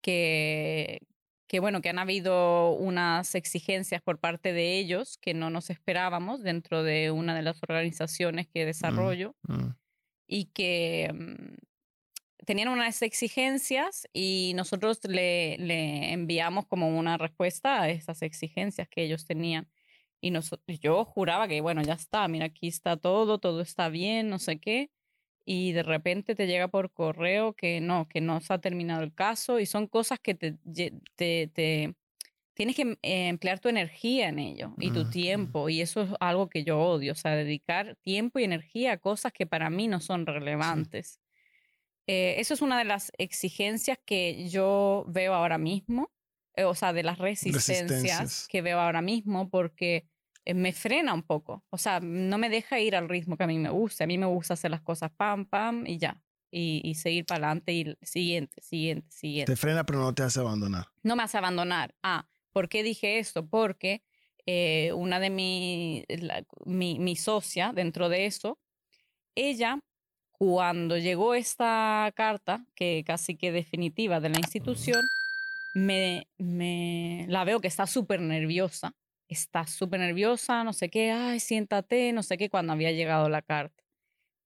que, 0.02 1.00
que, 1.48 1.60
bueno, 1.60 1.80
que 1.82 1.88
han 1.90 1.98
habido 1.98 2.72
unas 2.72 3.34
exigencias 3.34 4.02
por 4.02 4.18
parte 4.20 4.52
de 4.52 4.78
ellos 4.78 5.18
que 5.18 5.34
no 5.34 5.50
nos 5.50 5.70
esperábamos 5.70 6.42
dentro 6.42 6.82
de 6.82 7.10
una 7.12 7.34
de 7.36 7.42
las 7.42 7.62
organizaciones 7.62 8.48
que 8.48 8.64
desarrollo 8.66 9.36
mm, 9.48 9.68
y 10.28 10.46
que 10.46 11.10
mm, 11.14 11.54
tenían 12.46 12.68
unas 12.68 13.02
exigencias 13.02 14.08
y 14.12 14.52
nosotros 14.54 15.00
le, 15.04 15.56
le 15.58 16.12
enviamos 16.12 16.66
como 16.66 16.88
una 16.98 17.18
respuesta 17.18 17.82
a 17.82 17.90
esas 17.90 18.22
exigencias 18.22 18.88
que 18.88 19.02
ellos 19.04 19.26
tenían. 19.26 19.68
Y 20.20 20.30
noso- 20.30 20.60
yo 20.80 21.04
juraba 21.04 21.48
que, 21.48 21.60
bueno, 21.60 21.82
ya 21.82 21.94
está, 21.94 22.26
mira, 22.28 22.46
aquí 22.46 22.68
está 22.68 22.96
todo, 22.96 23.38
todo 23.38 23.60
está 23.60 23.88
bien, 23.88 24.28
no 24.30 24.38
sé 24.38 24.58
qué. 24.60 24.90
Y 25.48 25.72
de 25.72 25.84
repente 25.84 26.34
te 26.34 26.46
llega 26.48 26.68
por 26.68 26.92
correo 26.92 27.54
que 27.54 27.80
no, 27.80 28.08
que 28.08 28.20
no 28.20 28.40
se 28.40 28.52
ha 28.52 28.58
terminado 28.58 29.02
el 29.04 29.14
caso 29.14 29.60
y 29.60 29.66
son 29.66 29.86
cosas 29.86 30.18
que 30.18 30.34
te, 30.34 30.56
te, 31.14 31.46
te- 31.48 31.94
tienes 32.54 32.74
que 32.76 32.98
eh, 33.02 33.28
emplear 33.28 33.60
tu 33.60 33.68
energía 33.68 34.28
en 34.28 34.40
ello 34.40 34.74
y 34.78 34.90
tu 34.90 35.08
tiempo. 35.10 35.68
Y 35.68 35.80
eso 35.82 36.02
es 36.02 36.10
algo 36.20 36.48
que 36.48 36.64
yo 36.64 36.80
odio, 36.80 37.12
o 37.12 37.14
sea, 37.14 37.36
dedicar 37.36 37.96
tiempo 38.02 38.38
y 38.40 38.44
energía 38.44 38.92
a 38.92 38.98
cosas 38.98 39.32
que 39.32 39.46
para 39.46 39.70
mí 39.70 39.88
no 39.88 40.00
son 40.00 40.26
relevantes. 40.26 41.20
Eh, 42.08 42.36
eso 42.38 42.54
es 42.54 42.62
una 42.62 42.78
de 42.78 42.84
las 42.84 43.12
exigencias 43.18 43.98
que 44.04 44.48
yo 44.48 45.04
veo 45.08 45.34
ahora 45.34 45.58
mismo, 45.58 46.12
eh, 46.54 46.64
o 46.64 46.74
sea, 46.74 46.92
de 46.92 47.02
las 47.02 47.18
resistencias, 47.18 47.82
Resistencias. 47.88 48.48
que 48.48 48.62
veo 48.62 48.78
ahora 48.80 49.02
mismo, 49.02 49.48
porque 49.50 50.06
me 50.54 50.72
frena 50.72 51.12
un 51.14 51.22
poco. 51.22 51.64
O 51.70 51.78
sea, 51.78 52.00
no 52.00 52.38
me 52.38 52.48
deja 52.48 52.78
ir 52.80 52.94
al 52.96 53.08
ritmo 53.08 53.36
que 53.36 53.44
a 53.44 53.46
mí 53.46 53.58
me 53.58 53.70
gusta. 53.70 54.04
A 54.04 54.06
mí 54.06 54.18
me 54.18 54.26
gusta 54.26 54.54
hacer 54.54 54.70
las 54.70 54.82
cosas 54.82 55.10
pam, 55.16 55.46
pam 55.46 55.84
y 55.86 55.98
ya. 55.98 56.22
Y, 56.50 56.80
y 56.84 56.94
seguir 56.94 57.26
para 57.26 57.48
adelante 57.48 57.72
y 57.72 57.96
siguiente, 58.02 58.62
siguiente, 58.62 59.10
siguiente 59.10 59.52
Te 59.52 59.56
frena, 59.56 59.84
pero 59.84 59.98
no 59.98 60.14
te 60.14 60.22
hace 60.22 60.40
abandonar. 60.40 60.86
no 61.02 61.16
me 61.16 61.22
hace 61.24 61.36
abandonar. 61.38 61.94
Ah, 62.02 62.28
¿por 62.52 62.68
qué 62.68 62.82
dije 62.82 63.18
esto? 63.18 63.46
Porque 63.46 64.02
eh, 64.46 64.92
una 64.94 65.18
de 65.18 65.30
mi, 65.30 66.04
la- 66.08 66.44
mi, 66.64 66.98
mi 67.00 67.16
socia 67.16 67.72
dentro 67.74 68.08
de 68.08 68.26
eso, 68.26 68.58
ella, 69.34 69.80
cuando 70.30 70.96
llegó 70.96 71.34
esta 71.34 72.12
carta, 72.14 72.64
que 72.74 73.02
casi 73.04 73.36
que 73.36 73.50
definitiva 73.52 74.20
de 74.20 74.28
la 74.28 74.38
institución, 74.38 75.04
me, 75.74 76.28
me 76.38 77.26
la 77.28 77.44
veo 77.44 77.60
que 77.60 77.68
está 77.68 77.86
súper 77.86 78.20
nerviosa 78.20 78.94
está 79.28 79.66
súper 79.66 80.00
nerviosa, 80.00 80.64
no 80.64 80.72
sé 80.72 80.88
qué, 80.88 81.10
ay, 81.10 81.40
siéntate, 81.40 82.12
no 82.12 82.22
sé 82.22 82.38
qué, 82.38 82.48
cuando 82.50 82.72
había 82.72 82.92
llegado 82.92 83.28
la 83.28 83.42
carta. 83.42 83.82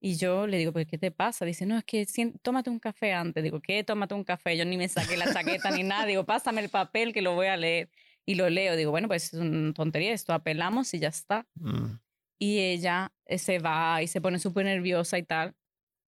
Y 0.02 0.16
yo 0.16 0.46
le 0.46 0.56
digo, 0.56 0.72
¿pero 0.72 0.88
qué 0.88 0.96
te 0.96 1.10
pasa? 1.10 1.44
Dice, 1.44 1.66
no, 1.66 1.76
es 1.76 1.84
que 1.84 2.06
tómate 2.40 2.70
un 2.70 2.78
café 2.78 3.12
antes. 3.12 3.44
Digo, 3.44 3.60
¿qué? 3.60 3.84
Tómate 3.84 4.14
un 4.14 4.24
café. 4.24 4.56
Yo 4.56 4.64
ni 4.64 4.78
me 4.78 4.88
saqué 4.88 5.18
la 5.18 5.30
chaqueta 5.30 5.70
ni 5.70 5.82
nada. 5.82 6.06
Digo, 6.06 6.24
pásame 6.24 6.62
el 6.62 6.70
papel 6.70 7.12
que 7.12 7.20
lo 7.20 7.34
voy 7.34 7.48
a 7.48 7.58
leer. 7.58 7.90
Y 8.24 8.34
lo 8.36 8.48
leo. 8.48 8.76
Digo, 8.76 8.92
bueno, 8.92 9.08
pues 9.08 9.34
es 9.34 9.38
una 9.38 9.74
tontería 9.74 10.14
esto. 10.14 10.32
Apelamos 10.32 10.94
y 10.94 11.00
ya 11.00 11.08
está. 11.08 11.46
Mm. 11.56 11.98
Y 12.38 12.60
ella 12.60 13.12
eh, 13.26 13.36
se 13.36 13.58
va 13.58 14.02
y 14.02 14.06
se 14.06 14.22
pone 14.22 14.38
súper 14.38 14.64
nerviosa 14.64 15.18
y 15.18 15.22
tal. 15.22 15.54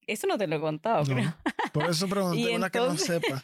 Eso 0.06 0.26
no 0.26 0.38
te 0.38 0.46
lo 0.46 0.56
he 0.56 0.60
contado, 0.60 1.04
No. 1.04 1.14
creo. 1.14 1.36
Por 1.74 1.90
eso 1.90 2.08
pregunté 2.08 2.56
una 2.56 2.70
que 2.70 2.78
no 2.78 2.96
sepa. 2.96 3.42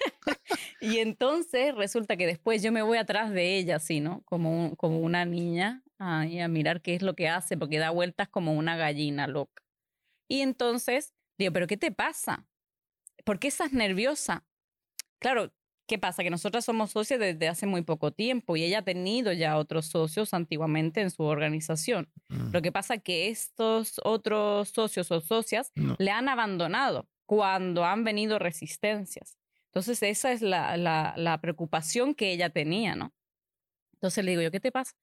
Y 0.80 0.98
entonces 0.98 1.74
resulta 1.74 2.16
que 2.16 2.26
después 2.26 2.62
yo 2.62 2.70
me 2.72 2.82
voy 2.82 2.98
atrás 2.98 3.30
de 3.32 3.56
ella, 3.58 3.76
así, 3.76 4.00
¿no? 4.00 4.22
Como, 4.24 4.50
un- 4.66 4.76
como 4.76 5.00
una 5.00 5.24
niña, 5.24 5.82
a 5.98 6.24
mirar 6.48 6.80
qué 6.82 6.94
es 6.94 7.02
lo 7.02 7.14
que 7.14 7.28
hace, 7.28 7.56
porque 7.56 7.78
da 7.78 7.90
vueltas 7.90 8.28
como 8.28 8.52
una 8.54 8.76
gallina 8.76 9.26
loca. 9.26 9.64
Y 10.28 10.42
entonces 10.42 11.14
digo, 11.38 11.52
¿pero 11.52 11.66
qué 11.66 11.76
te 11.76 11.90
pasa? 11.90 12.46
¿Por 13.24 13.38
qué 13.40 13.48
estás 13.48 13.72
nerviosa? 13.72 14.44
Claro, 15.20 15.52
¿qué 15.88 15.98
pasa? 15.98 16.22
Que 16.22 16.30
nosotras 16.30 16.64
somos 16.64 16.92
socias 16.92 17.18
desde 17.18 17.48
hace 17.48 17.66
muy 17.66 17.82
poco 17.82 18.12
tiempo 18.12 18.56
y 18.56 18.62
ella 18.62 18.78
ha 18.80 18.84
tenido 18.84 19.32
ya 19.32 19.56
otros 19.56 19.86
socios 19.86 20.32
antiguamente 20.34 21.00
en 21.00 21.10
su 21.10 21.24
organización. 21.24 22.08
Mm. 22.28 22.52
Lo 22.52 22.62
que 22.62 22.70
pasa 22.70 22.98
que 22.98 23.28
estos 23.28 24.00
otros 24.04 24.68
socios 24.68 25.10
o 25.10 25.20
socias 25.20 25.72
No. 25.74 25.96
le 25.98 26.10
han 26.12 26.28
abandonado 26.28 27.08
cuando 27.26 27.84
han 27.84 28.04
venido 28.04 28.38
resistencias. 28.38 29.37
Entonces, 29.78 30.02
esa 30.02 30.32
es 30.32 30.42
la, 30.42 30.76
la, 30.76 31.14
la 31.16 31.40
preocupación 31.40 32.14
que 32.14 32.32
ella 32.32 32.50
tenía, 32.50 32.94
¿no? 32.96 33.14
Entonces 33.94 34.24
le 34.24 34.32
digo 34.32 34.42
yo, 34.42 34.50
¿qué 34.50 34.60
te 34.60 34.72
pasa? 34.72 34.94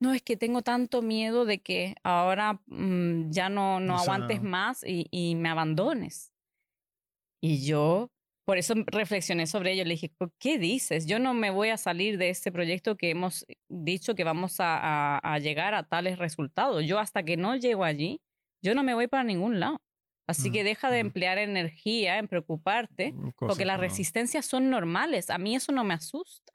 No, 0.00 0.12
es 0.14 0.22
que 0.22 0.36
tengo 0.36 0.62
tanto 0.62 1.02
miedo 1.02 1.44
de 1.46 1.62
que 1.62 1.96
ahora 2.04 2.62
mm, 2.66 3.30
ya 3.30 3.48
no, 3.48 3.80
no 3.80 3.94
O 3.94 3.98
sea, 3.98 4.00
aguantes 4.04 4.42
más 4.42 4.84
y, 4.84 5.08
y 5.10 5.34
me 5.36 5.48
abandones. 5.50 6.32
Y 7.40 7.64
yo, 7.66 8.10
por 8.46 8.58
eso 8.58 8.74
reflexioné 8.86 9.46
sobre 9.46 9.72
ello. 9.72 9.84
Le 9.84 9.90
dije, 9.94 10.10
"¿Por 10.16 10.32
¿qué 10.38 10.58
dices? 10.58 11.06
Yo 11.06 11.18
no 11.18 11.34
me 11.34 11.50
voy 11.50 11.68
a 11.70 11.76
salir 11.76 12.18
de 12.18 12.30
este 12.30 12.52
proyecto 12.52 12.96
que 12.96 13.10
hemos 13.10 13.44
dicho 13.68 14.14
que 14.14 14.24
vamos 14.24 14.60
a, 14.60 14.76
a- 15.18 15.34
a 15.34 15.38
llegar 15.38 15.74
a 15.74 15.88
tales 15.88 16.18
resultados. 16.18 16.84
Yo 16.86 16.98
hasta 16.98 17.22
que 17.24 17.36
no 17.36 17.56
llego 17.56 17.84
allí, 17.84 18.22
yo 18.62 18.74
no 18.74 18.82
me 18.82 18.94
voy 18.94 19.08
para 19.08 19.24
ningún 19.24 19.60
lado. 19.60 19.83
Así 20.26 20.50
que 20.50 20.62
Mm, 20.62 20.66
deja 20.66 20.90
de 20.90 21.02
mm. 21.02 21.06
emplear 21.06 21.38
energía 21.38 22.18
en 22.18 22.28
preocuparte, 22.28 23.12
Cosas 23.12 23.34
porque 23.36 23.64
las 23.64 23.76
no- 23.76 23.82
resistencias 23.82 24.46
son 24.46 24.70
normales. 24.70 25.28
A 25.30 25.38
mí 25.38 25.54
eso 25.54 25.70
no 25.72 25.84
me 25.84 25.94
asusta. 25.94 26.52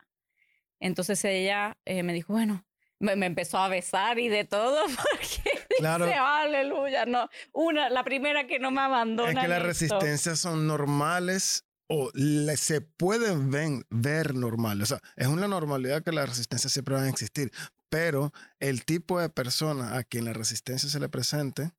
Entonces 0.80 1.24
ella 1.26 1.78
eh, 1.86 2.04
me 2.04 2.14
dijo, 2.14 2.34
bueno, 2.34 2.66
me, 3.00 3.16
me 3.16 3.26
empezó 3.26 3.58
a 3.58 3.68
besar 3.68 4.20
y 4.20 4.28
de 4.30 4.46
todo, 4.46 4.82
porque 4.96 5.52
Claro. 5.78 6.06
dice, 6.06 6.18
aleluya, 6.18 7.06
no. 7.06 7.30
Una, 7.54 7.90
la 7.90 8.04
primera 8.04 8.48
que 8.48 8.60
no 8.60 8.72
me 8.72 8.82
abandona. 8.82 9.32
Es 9.32 9.38
que 9.40 9.48
las 9.48 9.62
en 9.62 9.70
esto". 9.70 9.88
resistencias 10.00 10.40
son 10.40 10.68
normales 10.68 11.66
o 11.88 12.10
le- 12.14 12.58
se 12.58 12.82
pueden 12.82 13.50
ven- 13.52 13.86
ver 13.90 14.36
normales. 14.36 14.92
O 14.92 14.98
sea, 14.98 15.10
es 15.16 15.28
una 15.28 15.48
normalidad 15.48 16.04
que 16.04 16.12
las 16.12 16.28
resistencias 16.30 16.72
siempre 16.74 16.96
van 16.96 17.06
a 17.06 17.10
existir, 17.10 17.52
pero 17.90 18.32
el 18.60 18.84
tipo 18.86 19.20
de 19.20 19.30
persona 19.30 19.96
a 19.98 20.04
quien 20.04 20.26
la 20.26 20.34
resistencia 20.34 20.90
se 20.90 21.00
le 21.00 21.10
presente 21.10 21.72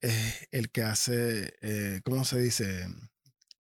es 0.00 0.48
el 0.50 0.70
que 0.70 0.82
hace, 0.82 1.54
eh, 1.62 2.00
¿cómo 2.04 2.24
se 2.24 2.38
dice? 2.40 2.86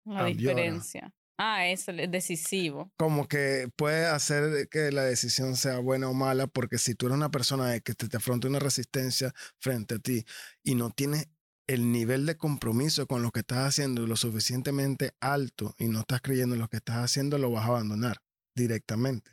La 0.05 0.25
diferencia. 0.25 1.13
Ah, 1.38 1.67
es 1.67 1.88
el- 1.88 2.12
decisivo. 2.12 2.91
Como 2.98 3.27
que 3.27 3.69
puede 3.77 4.05
hacer 4.08 4.67
que 4.69 4.91
la 4.91 5.03
decisión 5.03 5.55
sea 5.55 5.79
buena 5.79 6.10
o 6.10 6.13
mala, 6.13 6.48
porque 6.48 6.77
si 6.77 6.96
tú 6.96 7.05
eres 7.05 7.15
una 7.17 7.31
persona 7.31 7.79
que 7.79 7.93
te, 7.93 8.10
te 8.10 8.17
afronta 8.17 8.48
una 8.50 8.60
resistencia 8.60 9.34
frente 9.58 9.96
a 9.96 10.00
ti 10.00 10.25
y 10.63 10.75
no 10.75 10.89
tienes 10.89 11.27
el 11.67 11.91
nivel 11.91 12.25
de 12.25 12.36
compromiso 12.36 13.08
con 13.08 13.22
lo 13.22 13.31
que 13.31 13.41
estás 13.41 13.60
haciendo 13.67 14.05
lo 14.08 14.15
suficientemente 14.17 15.13
alto 15.22 15.75
y 15.77 15.88
no 15.88 16.00
estás 16.01 16.19
creyendo 16.22 16.55
en 16.55 16.62
lo 16.62 16.67
que 16.67 16.77
estás 16.77 16.98
haciendo, 16.98 17.38
lo 17.38 17.51
vas 17.51 17.63
a 17.65 17.69
abandonar 17.69 18.17
directamente. 18.55 19.31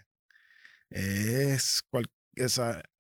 Es 0.91 1.83
cual- 1.91 2.11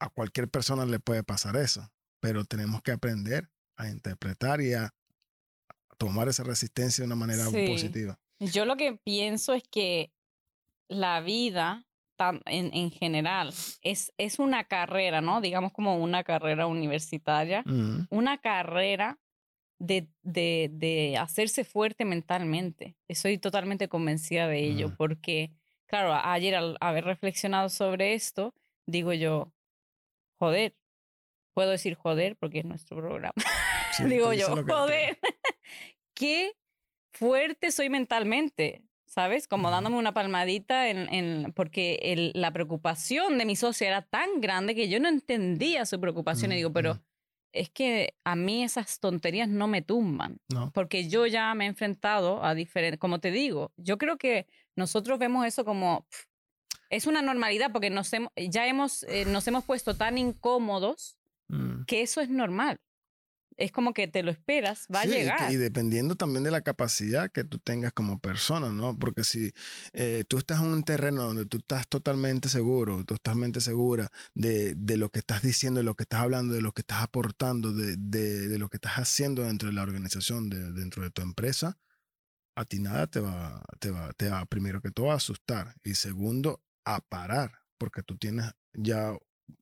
a 0.00 0.08
cualquier 0.10 0.48
persona 0.48 0.86
le 0.86 0.98
puede 0.98 1.22
pasar 1.22 1.56
eso, 1.56 1.92
pero 2.20 2.44
tenemos 2.44 2.80
que 2.82 2.92
aprender 2.92 3.50
a 3.76 3.88
interpretar 3.88 4.60
y 4.60 4.72
a 4.74 4.90
tomar 5.98 6.28
esa 6.28 6.42
resistencia 6.44 7.02
de 7.02 7.06
una 7.06 7.16
manera 7.16 7.44
Sí. 7.46 7.66
positiva. 7.68 8.18
Yo 8.38 8.64
lo 8.64 8.76
que 8.76 8.94
pienso 9.02 9.54
es 9.54 9.62
que 9.70 10.12
la 10.88 11.20
vida 11.20 11.84
en, 12.46 12.72
en 12.74 12.90
general 12.90 13.52
es, 13.82 14.12
es 14.18 14.38
una 14.38 14.64
carrera, 14.64 15.20
¿no? 15.20 15.40
Digamos 15.40 15.72
como 15.72 15.96
una 15.98 16.24
carrera 16.24 16.66
universitaria, 16.66 17.62
Mm, 17.66 18.06
una 18.10 18.38
carrera 18.38 19.18
de, 19.78 20.08
de, 20.22 20.70
de 20.72 21.16
hacerse 21.18 21.64
fuerte 21.64 22.04
mentalmente. 22.06 22.96
Estoy 23.08 23.36
totalmente 23.38 23.88
convencida 23.88 24.48
de 24.48 24.60
ello, 24.66 24.88
Mm. 24.90 24.96
porque, 24.96 25.50
claro, 25.86 26.14
ayer 26.14 26.54
al 26.54 26.76
haber 26.80 27.04
reflexionado 27.04 27.68
sobre 27.68 28.14
esto, 28.14 28.54
digo 28.86 29.12
yo, 29.12 29.52
joder, 30.38 30.74
puedo 31.54 31.70
decir 31.70 31.94
joder 31.94 32.36
porque 32.36 32.60
es 32.60 32.64
nuestro 32.64 32.96
programa. 32.98 33.32
Sí, 33.96 34.04
digo 34.04 34.32
yo, 34.32 34.48
joder, 34.64 35.18
qué 36.14 36.52
fuerte 37.12 37.70
soy 37.72 37.88
mentalmente, 37.90 38.82
¿sabes? 39.06 39.48
Como 39.48 39.70
dándome 39.70 39.96
una 39.96 40.12
palmadita 40.14 40.88
en, 40.88 41.12
en- 41.12 41.52
porque 41.52 41.98
el- 42.02 42.32
la 42.34 42.52
preocupación 42.52 43.38
de 43.38 43.44
mi 43.44 43.56
socio 43.56 43.86
era 43.86 44.02
tan 44.02 44.40
grande 44.40 44.74
que 44.74 44.88
yo 44.88 45.00
no 45.00 45.08
entendía 45.08 45.86
su 45.86 46.00
preocupación 46.00 46.52
y 46.52 46.56
digo, 46.56 46.72
pero 46.72 46.92
Ujú. 46.92 47.00
es 47.52 47.70
que 47.70 48.14
a 48.24 48.36
mí 48.36 48.62
esas 48.64 49.00
tonterías 49.00 49.48
no 49.48 49.66
me 49.68 49.80
tumban, 49.82 50.38
No. 50.52 50.70
porque 50.74 51.08
yo 51.08 51.26
ya 51.26 51.54
me 51.54 51.64
he 51.64 51.68
enfrentado 51.68 52.44
a 52.44 52.54
diferentes, 52.54 52.98
como 53.00 53.18
te 53.18 53.30
digo, 53.30 53.72
yo 53.76 53.96
creo 53.96 54.18
que 54.18 54.46
nosotros 54.74 55.18
vemos 55.18 55.46
eso 55.46 55.64
como, 55.64 56.06
pf, 56.10 56.24
es 56.90 57.06
una 57.06 57.22
normalidad 57.22 57.72
porque 57.72 57.88
nos 57.90 58.12
hemos, 58.12 58.30
ya 58.36 58.66
hemos, 58.66 59.02
eh, 59.04 59.24
nos 59.24 59.46
hemos 59.48 59.64
puesto 59.64 59.94
tan 59.96 60.18
incómodos 60.18 61.18
Mm. 61.48 61.84
que 61.86 62.02
eso 62.02 62.20
es 62.20 62.28
normal. 62.28 62.80
Es 63.56 63.72
como 63.72 63.92
que 63.94 64.08
te 64.08 64.22
lo 64.22 64.30
esperas, 64.30 64.86
va 64.94 65.00
Sí, 65.02 65.08
a 65.08 65.16
llegar. 65.18 65.52
Y, 65.52 65.56
dependiendo 65.56 66.16
también 66.16 66.42
de 66.44 66.50
la 66.50 66.62
capacidad 66.62 67.30
que 67.30 67.44
tú 67.44 67.58
tengas 67.58 67.92
como 67.92 68.18
persona, 68.18 68.70
¿no? 68.70 68.98
Porque 68.98 69.24
si 69.24 69.52
eh, 69.92 70.24
tú 70.28 70.38
estás 70.38 70.60
en 70.62 70.68
un 70.68 70.84
terreno 70.84 71.22
donde 71.24 71.44
tú 71.44 71.58
estás 71.58 71.86
totalmente 71.88 72.48
seguro, 72.48 73.04
totalmente 73.04 73.60
segura 73.60 74.10
de, 74.34 74.74
de 74.74 74.96
lo 74.96 75.10
que 75.10 75.18
estás 75.18 75.42
diciendo, 75.42 75.78
de 75.80 75.84
lo 75.84 75.94
que 75.96 76.04
estás 76.04 76.20
hablando, 76.20 76.54
de 76.54 76.62
lo 76.62 76.72
que 76.72 76.80
estás 76.82 77.02
aportando, 77.02 77.72
de, 77.72 77.96
de- 77.98 78.48
de 78.48 78.58
lo 78.58 78.68
que 78.70 78.76
estás 78.78 78.94
haciendo 78.94 79.42
dentro 79.42 79.68
de 79.68 79.74
la 79.74 79.82
organización, 79.82 80.48
de- 80.48 80.72
dentro 80.72 81.02
de 81.02 81.10
tu 81.10 81.20
empresa, 81.22 81.78
a 82.56 82.64
ti 82.64 82.78
nada 82.80 83.06
te 83.06 83.20
va, 83.20 83.62
te 83.80 83.90
va, 83.90 84.12
te 84.14 84.28
va, 84.30 84.46
primero 84.46 84.80
que 84.80 84.90
todo, 84.90 85.10
a 85.12 85.16
asustar. 85.16 85.74
Y 85.84 85.94
segundo, 85.94 86.62
a 86.84 87.00
parar, 87.00 87.52
porque 87.78 88.02
tú 88.02 88.16
tienes 88.16 88.52
ya 88.74 89.12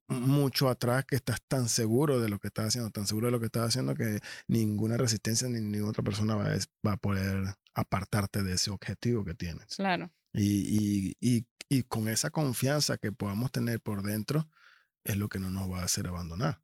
mucho 0.08 0.68
atrás 0.68 1.04
que 1.06 1.16
estás 1.16 1.40
tan 1.48 1.68
seguro 1.68 2.20
de 2.20 2.28
lo 2.28 2.38
que 2.38 2.48
estás 2.48 2.66
haciendo, 2.68 2.90
tan 2.90 3.06
seguro 3.06 3.28
de 3.28 3.32
lo 3.32 3.40
que 3.40 3.46
estás 3.46 3.68
haciendo 3.68 3.94
que 3.94 4.20
ninguna 4.48 4.96
resistencia 4.96 5.48
ni 5.48 5.60
ninguna 5.60 5.90
otra 5.90 6.04
persona 6.04 6.36
va 6.36 6.52
a, 6.52 6.58
va 6.86 6.92
a 6.92 6.96
poder 6.96 7.54
apartarte 7.74 8.42
de 8.42 8.52
ese 8.54 8.70
objetivo 8.70 9.24
que 9.24 9.34
tienes. 9.34 9.76
Claro. 9.76 10.12
Y, 10.32 11.14
y, 11.14 11.16
y, 11.20 11.46
y 11.68 11.82
con 11.84 12.08
esa 12.08 12.30
confianza 12.30 12.98
que 12.98 13.12
podamos 13.12 13.50
tener 13.52 13.80
por 13.80 14.02
dentro 14.02 14.48
es 15.04 15.16
lo 15.16 15.28
que 15.28 15.38
no 15.38 15.50
nos 15.50 15.70
va 15.70 15.80
a 15.80 15.84
hacer 15.84 16.06
abandonar. 16.06 16.62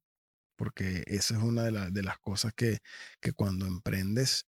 Porque 0.56 1.04
eso 1.06 1.34
es 1.34 1.42
una 1.42 1.62
de, 1.64 1.70
la- 1.72 1.90
de 1.90 2.02
las 2.02 2.18
cosas 2.18 2.52
que, 2.54 2.78
que 3.20 3.32
cuando 3.32 3.66
emprendes 3.66 4.46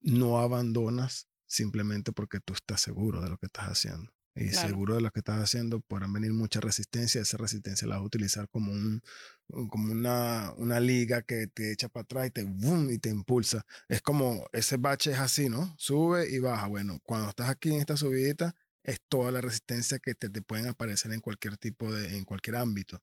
no 0.00 0.38
abandonas 0.38 1.28
simplemente 1.46 2.12
porque 2.12 2.40
tú 2.40 2.54
estás 2.54 2.80
seguro 2.80 3.20
de 3.20 3.30
lo 3.30 3.38
que 3.38 3.46
estás 3.46 3.66
haciendo. 3.66 4.12
Y 4.34 4.50
Claro. 4.50 4.54
seguro 4.54 4.94
de 4.94 5.00
lo 5.02 5.10
que 5.10 5.20
estás 5.20 5.42
haciendo 5.42 5.80
podrán 5.80 6.12
venir 6.12 6.32
mucha 6.32 6.60
resistencia. 6.60 7.20
Esa 7.20 7.36
resistencia 7.36 7.86
la 7.88 7.96
vas 7.96 8.02
a 8.02 8.06
utilizar 8.06 8.48
como, 8.48 8.72
un, 8.72 9.02
un- 9.48 9.68
como 9.68 9.92
una, 9.92 10.52
una 10.56 10.80
liga 10.80 11.22
que 11.22 11.46
te 11.48 11.72
echa 11.72 11.88
para 11.88 12.02
atrás 12.04 12.26
y 12.28 12.30
te, 12.30 12.44
boom, 12.44 12.90
y 12.90 12.98
te 12.98 13.10
impulsa. 13.10 13.64
Es 13.88 14.02
como 14.02 14.46
ese 14.52 14.76
bache 14.76 15.12
es 15.12 15.18
así, 15.18 15.48
¿no? 15.48 15.74
Sube 15.78 16.30
y 16.30 16.38
baja. 16.38 16.66
Bueno, 16.68 17.00
cuando 17.04 17.28
estás 17.30 17.48
aquí 17.50 17.70
en 17.74 17.80
esta 17.80 17.96
subidita, 17.96 18.54
es 18.84 19.00
toda 19.08 19.30
la 19.32 19.40
resistencia 19.40 19.98
que 19.98 20.14
te, 20.14 20.30
te 20.30 20.42
pueden 20.42 20.68
aparecer 20.68 21.12
en 21.12 21.20
cualquier 21.20 21.56
tipo 21.58 21.92
de, 21.92 22.16
en 22.16 22.24
cualquier 22.24 22.56
ámbito. 22.56 23.02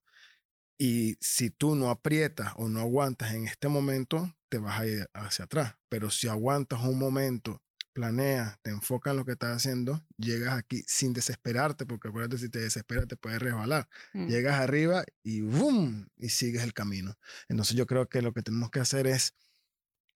Y 0.78 1.16
si 1.20 1.50
tú 1.50 1.74
no 1.74 1.90
aprietas 1.90 2.52
o 2.56 2.68
no 2.68 2.80
aguantas 2.80 3.34
en 3.34 3.46
este 3.48 3.68
momento, 3.68 4.36
te 4.48 4.58
vas 4.58 4.80
a 4.80 4.86
ir 4.86 5.06
hacia 5.12 5.44
atrás. 5.46 5.74
Pero 5.88 6.10
si 6.10 6.28
aguantas 6.28 6.80
un 6.82 6.98
momento, 6.98 7.62
planeas, 7.98 8.58
te 8.62 8.70
enfocas 8.70 9.10
en 9.10 9.16
lo 9.16 9.24
que 9.24 9.32
estás 9.32 9.56
haciendo, 9.56 10.06
llegas 10.18 10.54
aquí 10.56 10.84
sin 10.86 11.12
desesperarte, 11.12 11.84
porque 11.84 12.08
acuérdate, 12.08 12.38
si 12.38 12.48
te 12.48 12.60
desesperas 12.60 13.08
te 13.08 13.16
puedes 13.16 13.40
resbalar. 13.42 13.88
Mm. 14.12 14.28
Llegas 14.28 14.60
arriba 14.60 15.04
y 15.24 15.40
¡boom! 15.40 16.08
Y 16.16 16.28
sigues 16.28 16.62
el 16.62 16.72
camino. 16.74 17.18
Entonces 17.48 17.76
yo 17.76 17.86
creo 17.86 18.08
que 18.08 18.22
lo 18.22 18.32
que 18.32 18.42
tenemos 18.42 18.70
que 18.70 18.78
hacer 18.78 19.08
es 19.08 19.34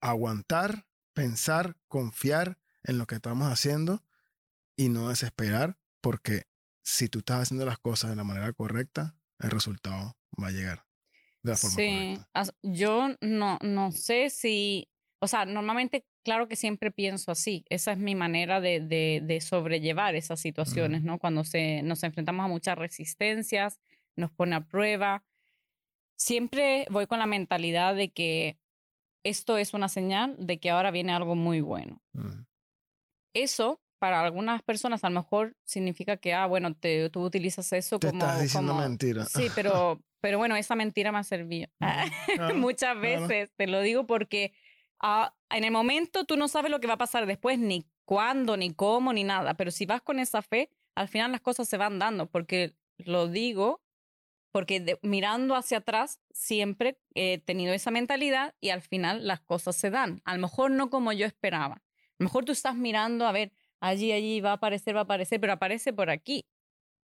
aguantar, 0.01 0.87
pensar, 1.13 1.77
confiar 1.89 2.59
en 2.85 2.99
lo 2.99 3.07
que 3.07 3.17
estamos 3.17 3.51
haciendo 3.51 4.05
y 4.77 4.89
no 4.89 5.09
desesperar, 5.11 5.79
porque 6.01 6.45
si 6.83 7.09
tú 7.09 7.21
estás 7.21 7.43
haciendo 7.43 7.67
las 7.67 7.79
cosas 7.79 8.11
de 8.11 8.17
la 8.17 8.25
manera 8.25 8.53
correcta, 8.53 9.17
el 9.41 9.51
resultado 9.51 10.17
va 10.43 10.49
a 10.49 10.53
llegar 10.53 10.87
de 11.43 11.53
la 11.53 11.57
forma 11.57 11.77
Sí, 11.77 12.17
correcta. 12.35 12.55
yo 12.63 13.09
no, 13.21 13.59
no 13.63 13.93
sé 13.93 14.31
si, 14.31 14.91
o 15.21 15.29
sea, 15.29 15.45
normalmente, 15.47 16.07
claro 16.23 16.49
que 16.49 16.57
siempre 16.57 16.91
pienso 16.91 17.31
así. 17.33 17.65
Esa 17.69 17.93
es 17.93 17.99
mi 17.99 18.15
manera 18.15 18.61
de, 18.61 18.81
de, 18.81 19.21
de 19.25 19.41
sobrellevar 19.41 20.15
esas 20.15 20.41
situaciones, 20.41 21.03
¿no? 21.03 21.19
Cuando 21.19 21.45
se, 21.45 21.83
nos 21.83 22.03
enfrentamos 22.03 22.45
a 22.45 22.49
muchas 22.49 22.77
resistencias, 22.79 23.81
nos 24.17 24.31
pone 24.31 24.55
a 24.57 24.61
prueba. 24.67 25.25
Siempre 26.17 26.87
voy 26.91 27.07
con 27.07 27.19
la 27.19 27.27
mentalidad 27.27 27.95
de 27.95 28.11
que 28.11 28.59
esto 29.25 29.57
es 29.59 29.75
una 29.75 29.89
señal 29.89 30.37
de 30.39 30.59
que 30.59 30.71
ahora 30.71 30.91
viene 30.91 31.13
algo 31.13 31.35
muy 31.35 31.61
bueno. 31.61 32.01
Mm, 32.13 32.45
Eso, 33.35 33.81
para 33.99 34.21
algunas 34.21 34.63
personas, 34.63 35.05
a 35.05 35.11
lo 35.11 35.21
mejor 35.21 35.57
significa 35.65 36.17
que, 36.17 36.35
ah, 36.35 36.47
bueno, 36.47 36.75
te, 36.75 37.09
tú 37.11 37.23
utilizas 37.25 37.73
eso 37.73 37.99
Te 37.99 38.09
como... 38.11 38.21
estás 38.25 38.41
diciendo 38.43 38.73
como- 38.73 38.85
mentira. 38.85 39.25
Sí, 39.27 39.49
pero, 39.55 40.01
pero 40.21 40.39
bueno, 40.39 40.57
esa 40.57 40.75
mentira 40.77 41.11
me 41.13 41.19
ha 41.19 41.25
servido. 41.25 41.69
Muchas 42.55 42.99
veces, 43.01 43.51
te 43.57 43.67
lo 43.67 43.81
digo 43.81 44.07
porque 44.07 44.53
ah, 45.03 45.35
en 45.51 45.65
el 45.65 45.71
momento 45.71 46.25
tú 46.25 46.37
no 46.37 46.49
sabes 46.49 46.71
lo 46.71 46.81
que 46.81 46.87
va 46.87 46.95
a 46.95 46.99
pasar 46.99 47.27
después, 47.27 47.59
ni 47.59 47.87
cuándo, 48.05 48.57
ni 48.57 48.73
cómo, 48.73 49.13
ni 49.13 49.25
nada. 49.25 49.55
Pero 49.55 49.71
si 49.71 49.85
vas 49.87 50.01
con 50.03 50.19
esa 50.19 50.43
fe, 50.43 50.71
al 50.95 51.09
final 51.09 51.33
las 51.33 51.41
cosas 51.41 51.69
se 51.69 51.77
van 51.77 51.99
dando, 51.99 52.27
porque 52.31 52.75
lo 52.99 53.29
digo, 53.29 53.83
porque 54.53 54.99
mirando 55.03 55.55
hacia 55.57 55.79
atrás 55.79 56.21
siempre 56.33 56.99
he 57.15 57.39
tenido 57.39 57.73
esa 57.73 57.91
mentalidad 57.91 58.55
y 58.61 58.69
al 58.71 58.83
final 58.83 59.27
las 59.27 59.41
cosas 59.41 59.77
se 59.77 59.91
dan. 59.91 60.21
A 60.25 60.35
lo 60.35 60.41
mejor 60.43 60.71
no 60.71 60.91
como 60.91 61.13
yo 61.13 61.27
esperaba. 61.27 61.77
A 61.77 61.83
lo 62.19 62.25
mejor 62.25 62.45
tú 62.45 62.53
estás 62.53 62.77
mirando, 62.77 63.27
a 63.27 63.33
ver, 63.33 63.53
allí, 63.81 64.13
allí 64.13 64.41
va 64.41 64.51
a 64.51 64.55
aparecer, 64.55 64.95
va 64.95 65.01
a 65.01 65.05
aparecer, 65.05 65.41
pero 65.41 65.55
aparece 65.55 65.93
por 65.93 66.11
aquí. 66.11 66.45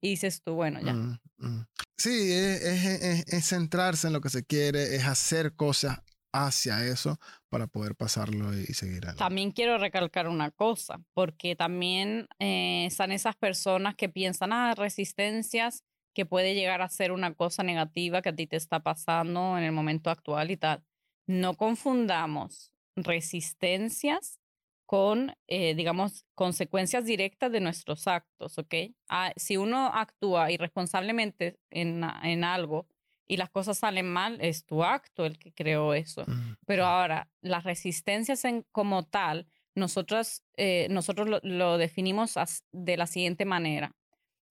Y 0.01 0.09
dices 0.09 0.43
tú, 0.43 0.53
bueno, 0.55 0.79
ya. 0.81 0.93
Mm, 0.93 1.19
mm. 1.37 1.65
Sí, 1.97 2.31
es- 2.31 3.25
es 3.27 3.45
centrarse 3.47 4.07
en 4.07 4.13
lo 4.13 4.21
que 4.21 4.29
se 4.29 4.43
quiere, 4.45 4.95
es 4.95 5.05
hacer 5.05 5.55
cosas 5.55 5.99
hacia 6.31 6.85
eso 6.85 7.19
para 7.49 7.67
poder 7.67 7.95
pasarlo 7.95 8.53
y, 8.57 8.65
seguir 8.73 8.97
adelante. 8.97 9.19
También 9.19 9.51
quiero 9.51 9.77
recalcar 9.77 10.27
una 10.27 10.51
cosa, 10.51 11.01
porque 11.13 11.55
también 11.55 12.27
eh, 12.39 12.85
están 12.85 13.11
esas 13.11 13.35
personas 13.35 13.95
que 13.95 14.09
piensan, 14.09 14.53
ah, 14.53 14.73
resistencias, 14.75 15.83
que 16.13 16.25
puede 16.25 16.55
llegar 16.55 16.81
a 16.81 16.89
ser 16.89 17.11
una 17.11 17.33
cosa 17.33 17.63
negativa 17.63 18.21
que 18.21 18.29
a 18.29 18.35
ti 18.35 18.47
te 18.47 18.55
está 18.57 18.81
pasando 18.81 19.57
en 19.57 19.63
el 19.63 19.71
momento 19.71 20.09
actual 20.09 20.51
y 20.51 20.57
tal. 20.57 20.83
No 21.27 21.55
confundamos 21.55 22.73
resistencias 22.95 24.39
con, 24.87 25.35
eh, 25.47 25.75
digamos, 25.75 26.25
consecuencias 26.33 27.05
directas 27.05 27.51
de 27.51 27.59
nuestros 27.59 28.07
actos, 28.07 28.57
¿ok? 28.57 28.73
Ah, 29.09 29.33
si 29.35 29.57
uno 29.57 29.91
actúa 29.93 30.49
irresponsablemente 30.49 31.59
en, 31.69 32.03
en 32.23 32.43
algo 32.43 32.87
y 33.27 33.37
las 33.37 33.49
cosas 33.49 33.79
salen 33.79 34.07
mal, 34.11 34.37
es 34.41 34.65
tu 34.65 34.83
acto 34.83 35.25
el 35.25 35.37
que 35.37 35.53
creó 35.53 35.93
eso. 35.93 36.23
Mm, 36.27 36.53
Pero 36.65 36.85
ahora, 36.85 37.29
las 37.41 37.63
resistencias 37.63 38.45
en, 38.45 38.63
como 38.71 39.05
tal, 39.05 39.47
nosotros, 39.75 40.43
eh, 40.55 40.87
nosotros 40.89 41.27
lo, 41.27 41.39
lo 41.43 41.77
definimos 41.77 42.37
as- 42.37 42.63
de 42.71 42.97
la 42.97 43.05
siguiente 43.07 43.45
manera. 43.45 43.91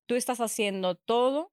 Tú 0.06 0.14
estás 0.14 0.40
haciendo 0.40 0.94
todo 0.94 1.52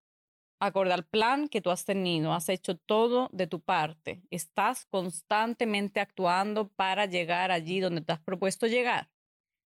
acorde 0.59 0.93
al 0.93 1.05
plan 1.05 1.49
que 1.49 1.61
tú 1.61 1.71
has 1.71 1.85
tenido, 1.85 2.33
has 2.33 2.47
hecho 2.49 2.77
todo 2.77 3.29
de 3.33 3.47
tu 3.47 3.61
parte, 3.61 4.21
estás 4.31 4.85
constantemente 4.85 5.99
actuando 5.99 6.69
para 6.69 7.05
llegar 7.05 7.51
allí 7.51 7.79
donde 7.81 8.01
te 8.01 8.13
has 8.13 8.21
propuesto 8.21 8.67
llegar. 8.67 9.09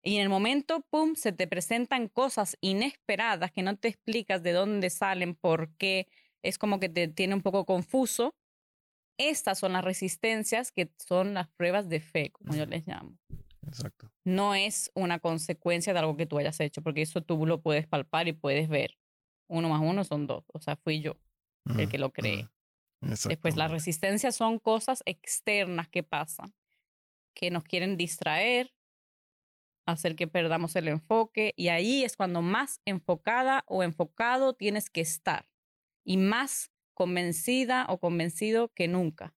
Y 0.03 0.15
en 0.15 0.21
el 0.23 0.29
momento, 0.29 0.81
pum, 0.89 1.15
se 1.15 1.33
te 1.33 1.47
presentan 1.47 2.07
cosas 2.07 2.57
inesperadas 2.61 3.51
que 3.51 3.61
no 3.63 3.77
te 3.77 3.89
explicas 3.89 4.41
de 4.41 4.53
dónde 4.53 4.89
salen, 4.89 5.35
por 5.35 5.75
qué, 5.77 6.07
es 6.44 6.58
como 6.58 6.79
que 6.79 6.89
te 6.89 7.08
tiene 7.08 7.36
un 7.36 7.41
poco 7.41 7.65
confuso. 7.65 8.34
Estas 9.20 9.60
son 9.60 9.74
las 9.74 9.84
resistencias 9.84 10.72
que 10.72 10.91
son 10.98 11.34
las 11.34 11.48
pruebas 11.50 11.89
de 11.89 12.00
fe, 12.00 12.32
como 12.32 12.56
yo 12.56 12.65
les 12.65 12.86
llamo. 12.86 13.17
Exacto. 13.65 14.12
No 14.24 14.56
es 14.56 14.91
una 14.94 15.20
consecuencia 15.20 15.94
de 15.94 16.00
algo 16.00 16.15
que 16.15 16.25
tú 16.25 16.38
hayas 16.38 16.59
hecho, 16.59 16.81
porque 16.81 17.01
eso 17.01 17.22
tú 17.22 17.46
lo 17.46 17.61
puedes 17.61 17.88
palpar 17.88 18.27
y 18.27 18.33
puedes 18.33 18.70
ver. 18.70 18.98
Uno 19.50 19.70
más 19.70 19.81
uno 19.81 20.03
son 20.03 20.27
dos. 20.27 20.46
O 20.53 20.59
sea, 20.59 20.75
fui 20.75 21.01
yo 21.01 21.18
el 21.77 21.90
que 21.90 21.98
lo 21.98 22.11
cree. 22.11 22.48
mm. 23.01 23.14
Después, 23.27 23.55
las 23.55 23.72
resistencias 23.72 24.35
son 24.35 24.59
cosas 24.59 25.03
externas 25.05 25.90
que 25.90 26.03
pasan, 26.03 26.53
que 27.35 27.51
nos 27.51 27.64
quieren 27.64 27.98
distraer, 27.98 28.74
hacer 29.85 30.16
que 30.16 30.27
perdamos 30.27 30.75
el 30.75 30.88
enfoque, 30.88 31.53
y 31.55 31.70
ahí 31.70 32.03
es 32.03 32.16
cuando 32.18 32.42
más 32.42 32.81
enfocada 32.85 33.64
o 33.68 33.83
enfocado 33.83 34.53
tienes 34.53 34.90
que 34.90 35.01
estar, 35.01 35.48
y 36.07 36.15
más 36.15 36.72
convencida 36.93 37.85
o 37.89 38.00
convencido 38.00 38.72
que 38.74 38.87
nunca, 38.87 39.35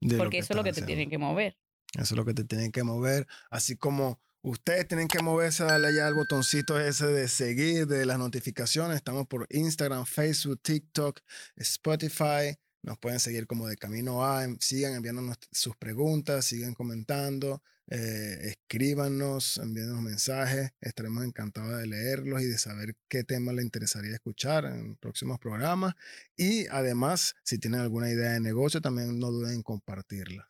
De 0.00 0.16
porque 0.16 0.38
eso 0.38 0.52
es 0.52 0.56
lo 0.56 0.64
que 0.64 0.72
te 0.72 0.80
haciendo. 0.82 0.86
tiene 0.86 1.08
que 1.08 1.16
mover. 1.16 1.56
Eso 1.94 2.14
es 2.14 2.16
lo 2.16 2.24
que 2.24 2.34
te 2.34 2.44
tienen 2.44 2.72
que 2.72 2.82
mover. 2.82 3.28
Así 3.50 3.76
como 3.76 4.20
ustedes 4.42 4.88
tienen 4.88 5.06
que 5.06 5.22
moverse, 5.22 5.62
darle 5.62 5.94
ya 5.94 6.08
al 6.08 6.14
botoncito 6.14 6.80
ese 6.80 7.06
de 7.06 7.28
seguir, 7.28 7.86
de 7.86 8.04
las 8.04 8.18
notificaciones. 8.18 8.96
Estamos 8.96 9.28
por 9.28 9.46
Instagram, 9.50 10.04
Facebook, 10.04 10.60
TikTok, 10.60 11.20
Spotify. 11.54 12.58
Nos 12.82 12.98
pueden 12.98 13.20
seguir 13.20 13.46
como 13.46 13.68
de 13.68 13.76
camino 13.76 14.24
A. 14.24 14.44
Em, 14.44 14.58
Sigan 14.60 14.94
enviándonos 14.94 15.36
sus 15.50 15.76
preguntas, 15.76 16.44
sigan 16.44 16.74
comentando, 16.74 17.62
eh, 17.88 18.38
escríbanos, 18.42 19.60
mensajes. 19.64 20.72
Estaremos 20.80 21.24
encantados 21.24 21.78
de 21.78 21.86
leerlos 21.86 22.42
y 22.42 22.46
de 22.46 22.58
saber 22.58 22.96
qué 23.08 23.24
tema 23.24 23.52
les 23.52 23.64
interesaría 23.64 24.14
escuchar 24.14 24.64
en 24.64 24.96
próximos 24.96 25.38
programas. 25.38 25.94
Y 26.36 26.66
además, 26.68 27.34
si 27.44 27.58
tienen 27.58 27.80
alguna 27.80 28.10
idea 28.10 28.32
de 28.32 28.40
negocio, 28.40 28.80
también 28.80 29.18
no 29.18 29.30
duden 29.30 29.54
en 29.54 29.62
compartirla. 29.62 30.48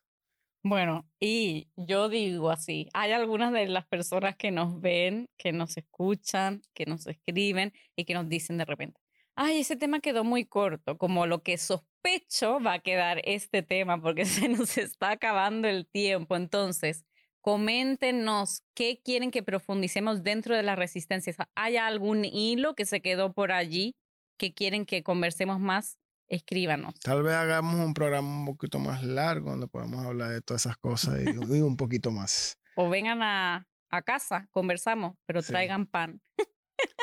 Bueno, 0.64 1.10
y 1.18 1.68
yo 1.76 2.08
digo 2.08 2.50
así, 2.50 2.88
hay 2.94 3.10
algunas 3.10 3.52
de 3.52 3.66
las 3.66 3.84
personas 3.86 4.36
que 4.36 4.52
nos 4.52 4.80
ven, 4.80 5.28
que 5.36 5.52
nos 5.52 5.76
escuchan, 5.76 6.62
que 6.72 6.86
nos 6.86 7.06
escriben 7.08 7.72
y 7.96 8.04
que 8.04 8.14
nos 8.14 8.28
dicen 8.28 8.58
de 8.58 8.64
repente, 8.64 9.00
ay, 9.34 9.60
ese 9.60 9.74
tema 9.76 9.98
quedó 9.98 10.22
muy 10.22 10.44
corto, 10.44 10.96
como 10.98 11.26
lo 11.26 11.42
que 11.42 11.58
sospecho 12.02 12.60
va 12.60 12.74
a 12.74 12.78
quedar 12.80 13.20
este 13.24 13.62
tema 13.62 14.00
porque 14.00 14.24
se 14.46 14.48
nos 14.48 14.76
está 14.78 15.10
acabando 15.12 15.68
el 15.68 15.86
tiempo. 15.86 16.36
Entonces, 16.36 17.04
coméntenos 17.40 18.62
qué 18.74 19.00
quieren 19.04 19.30
que 19.30 19.42
profundicemos 19.42 20.22
dentro 20.22 20.56
de 20.56 20.62
las 20.62 20.78
resistencias. 20.78 21.36
¿Hay 21.54 21.76
algún 21.76 22.24
hilo 22.24 22.74
que 22.74 22.84
se 22.86 23.00
quedó 23.00 23.32
por 23.32 23.52
allí 23.52 23.96
que 24.38 24.52
quieren 24.54 24.86
que 24.86 25.02
conversemos 25.02 25.60
más? 25.60 25.98
Escríbanos. 26.28 26.94
Tal 27.00 27.22
vez 27.22 27.34
hagamos 27.34 27.74
un 27.74 27.92
programa 27.92 28.28
un 28.28 28.46
poquito 28.46 28.78
más 28.78 29.02
largo 29.02 29.50
donde 29.50 29.66
podamos 29.66 30.04
hablar 30.06 30.30
de 30.30 30.40
todas 30.40 30.64
esas 30.64 30.78
cosas 30.78 31.20
y, 31.20 31.24
y 31.56 31.60
un 31.60 31.76
poquito 31.76 32.10
más. 32.10 32.58
o 32.76 32.88
vengan 32.88 33.22
a, 33.22 33.66
a 33.90 34.02
casa, 34.02 34.48
conversamos, 34.50 35.14
pero 35.26 35.42
Sí. 35.42 35.48
traigan 35.48 35.86
pan. 35.86 36.20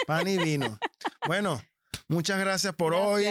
Pan 0.08 0.28
y 0.28 0.38
vino. 0.38 0.80
Bueno, 1.28 1.62
muchas 2.08 2.40
gracias 2.40 2.74
por 2.76 2.94
hoy. 2.96 3.26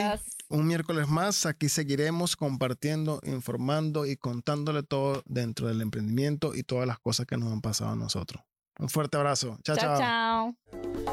Un 0.49 0.67
miércoles 0.67 1.09
más. 1.09 1.47
Aquí 1.47 1.69
seguiremos 1.69 2.37
compartiendo, 2.37 3.21
informando 3.25 4.07
y 4.07 4.17
contándole 4.17 4.83
todo 4.83 5.23
dentro 5.27 5.69
del 5.69 5.83
emprendimiento 5.83 6.55
y 6.55 6.63
todas 6.63 6.87
las 6.87 6.99
cosas 6.99 7.27
que 7.27 7.37
nos 7.37 7.53
han 7.53 7.61
pasado 7.61 7.93
a 7.93 7.97
nosotros. 7.97 8.43
Un 8.79 8.89
fuerte 8.89 9.17
abrazo. 9.17 9.59
Chao, 9.63 9.77
chao. 9.77 9.99
chao. 9.99 10.55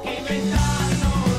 chao. 0.04 1.35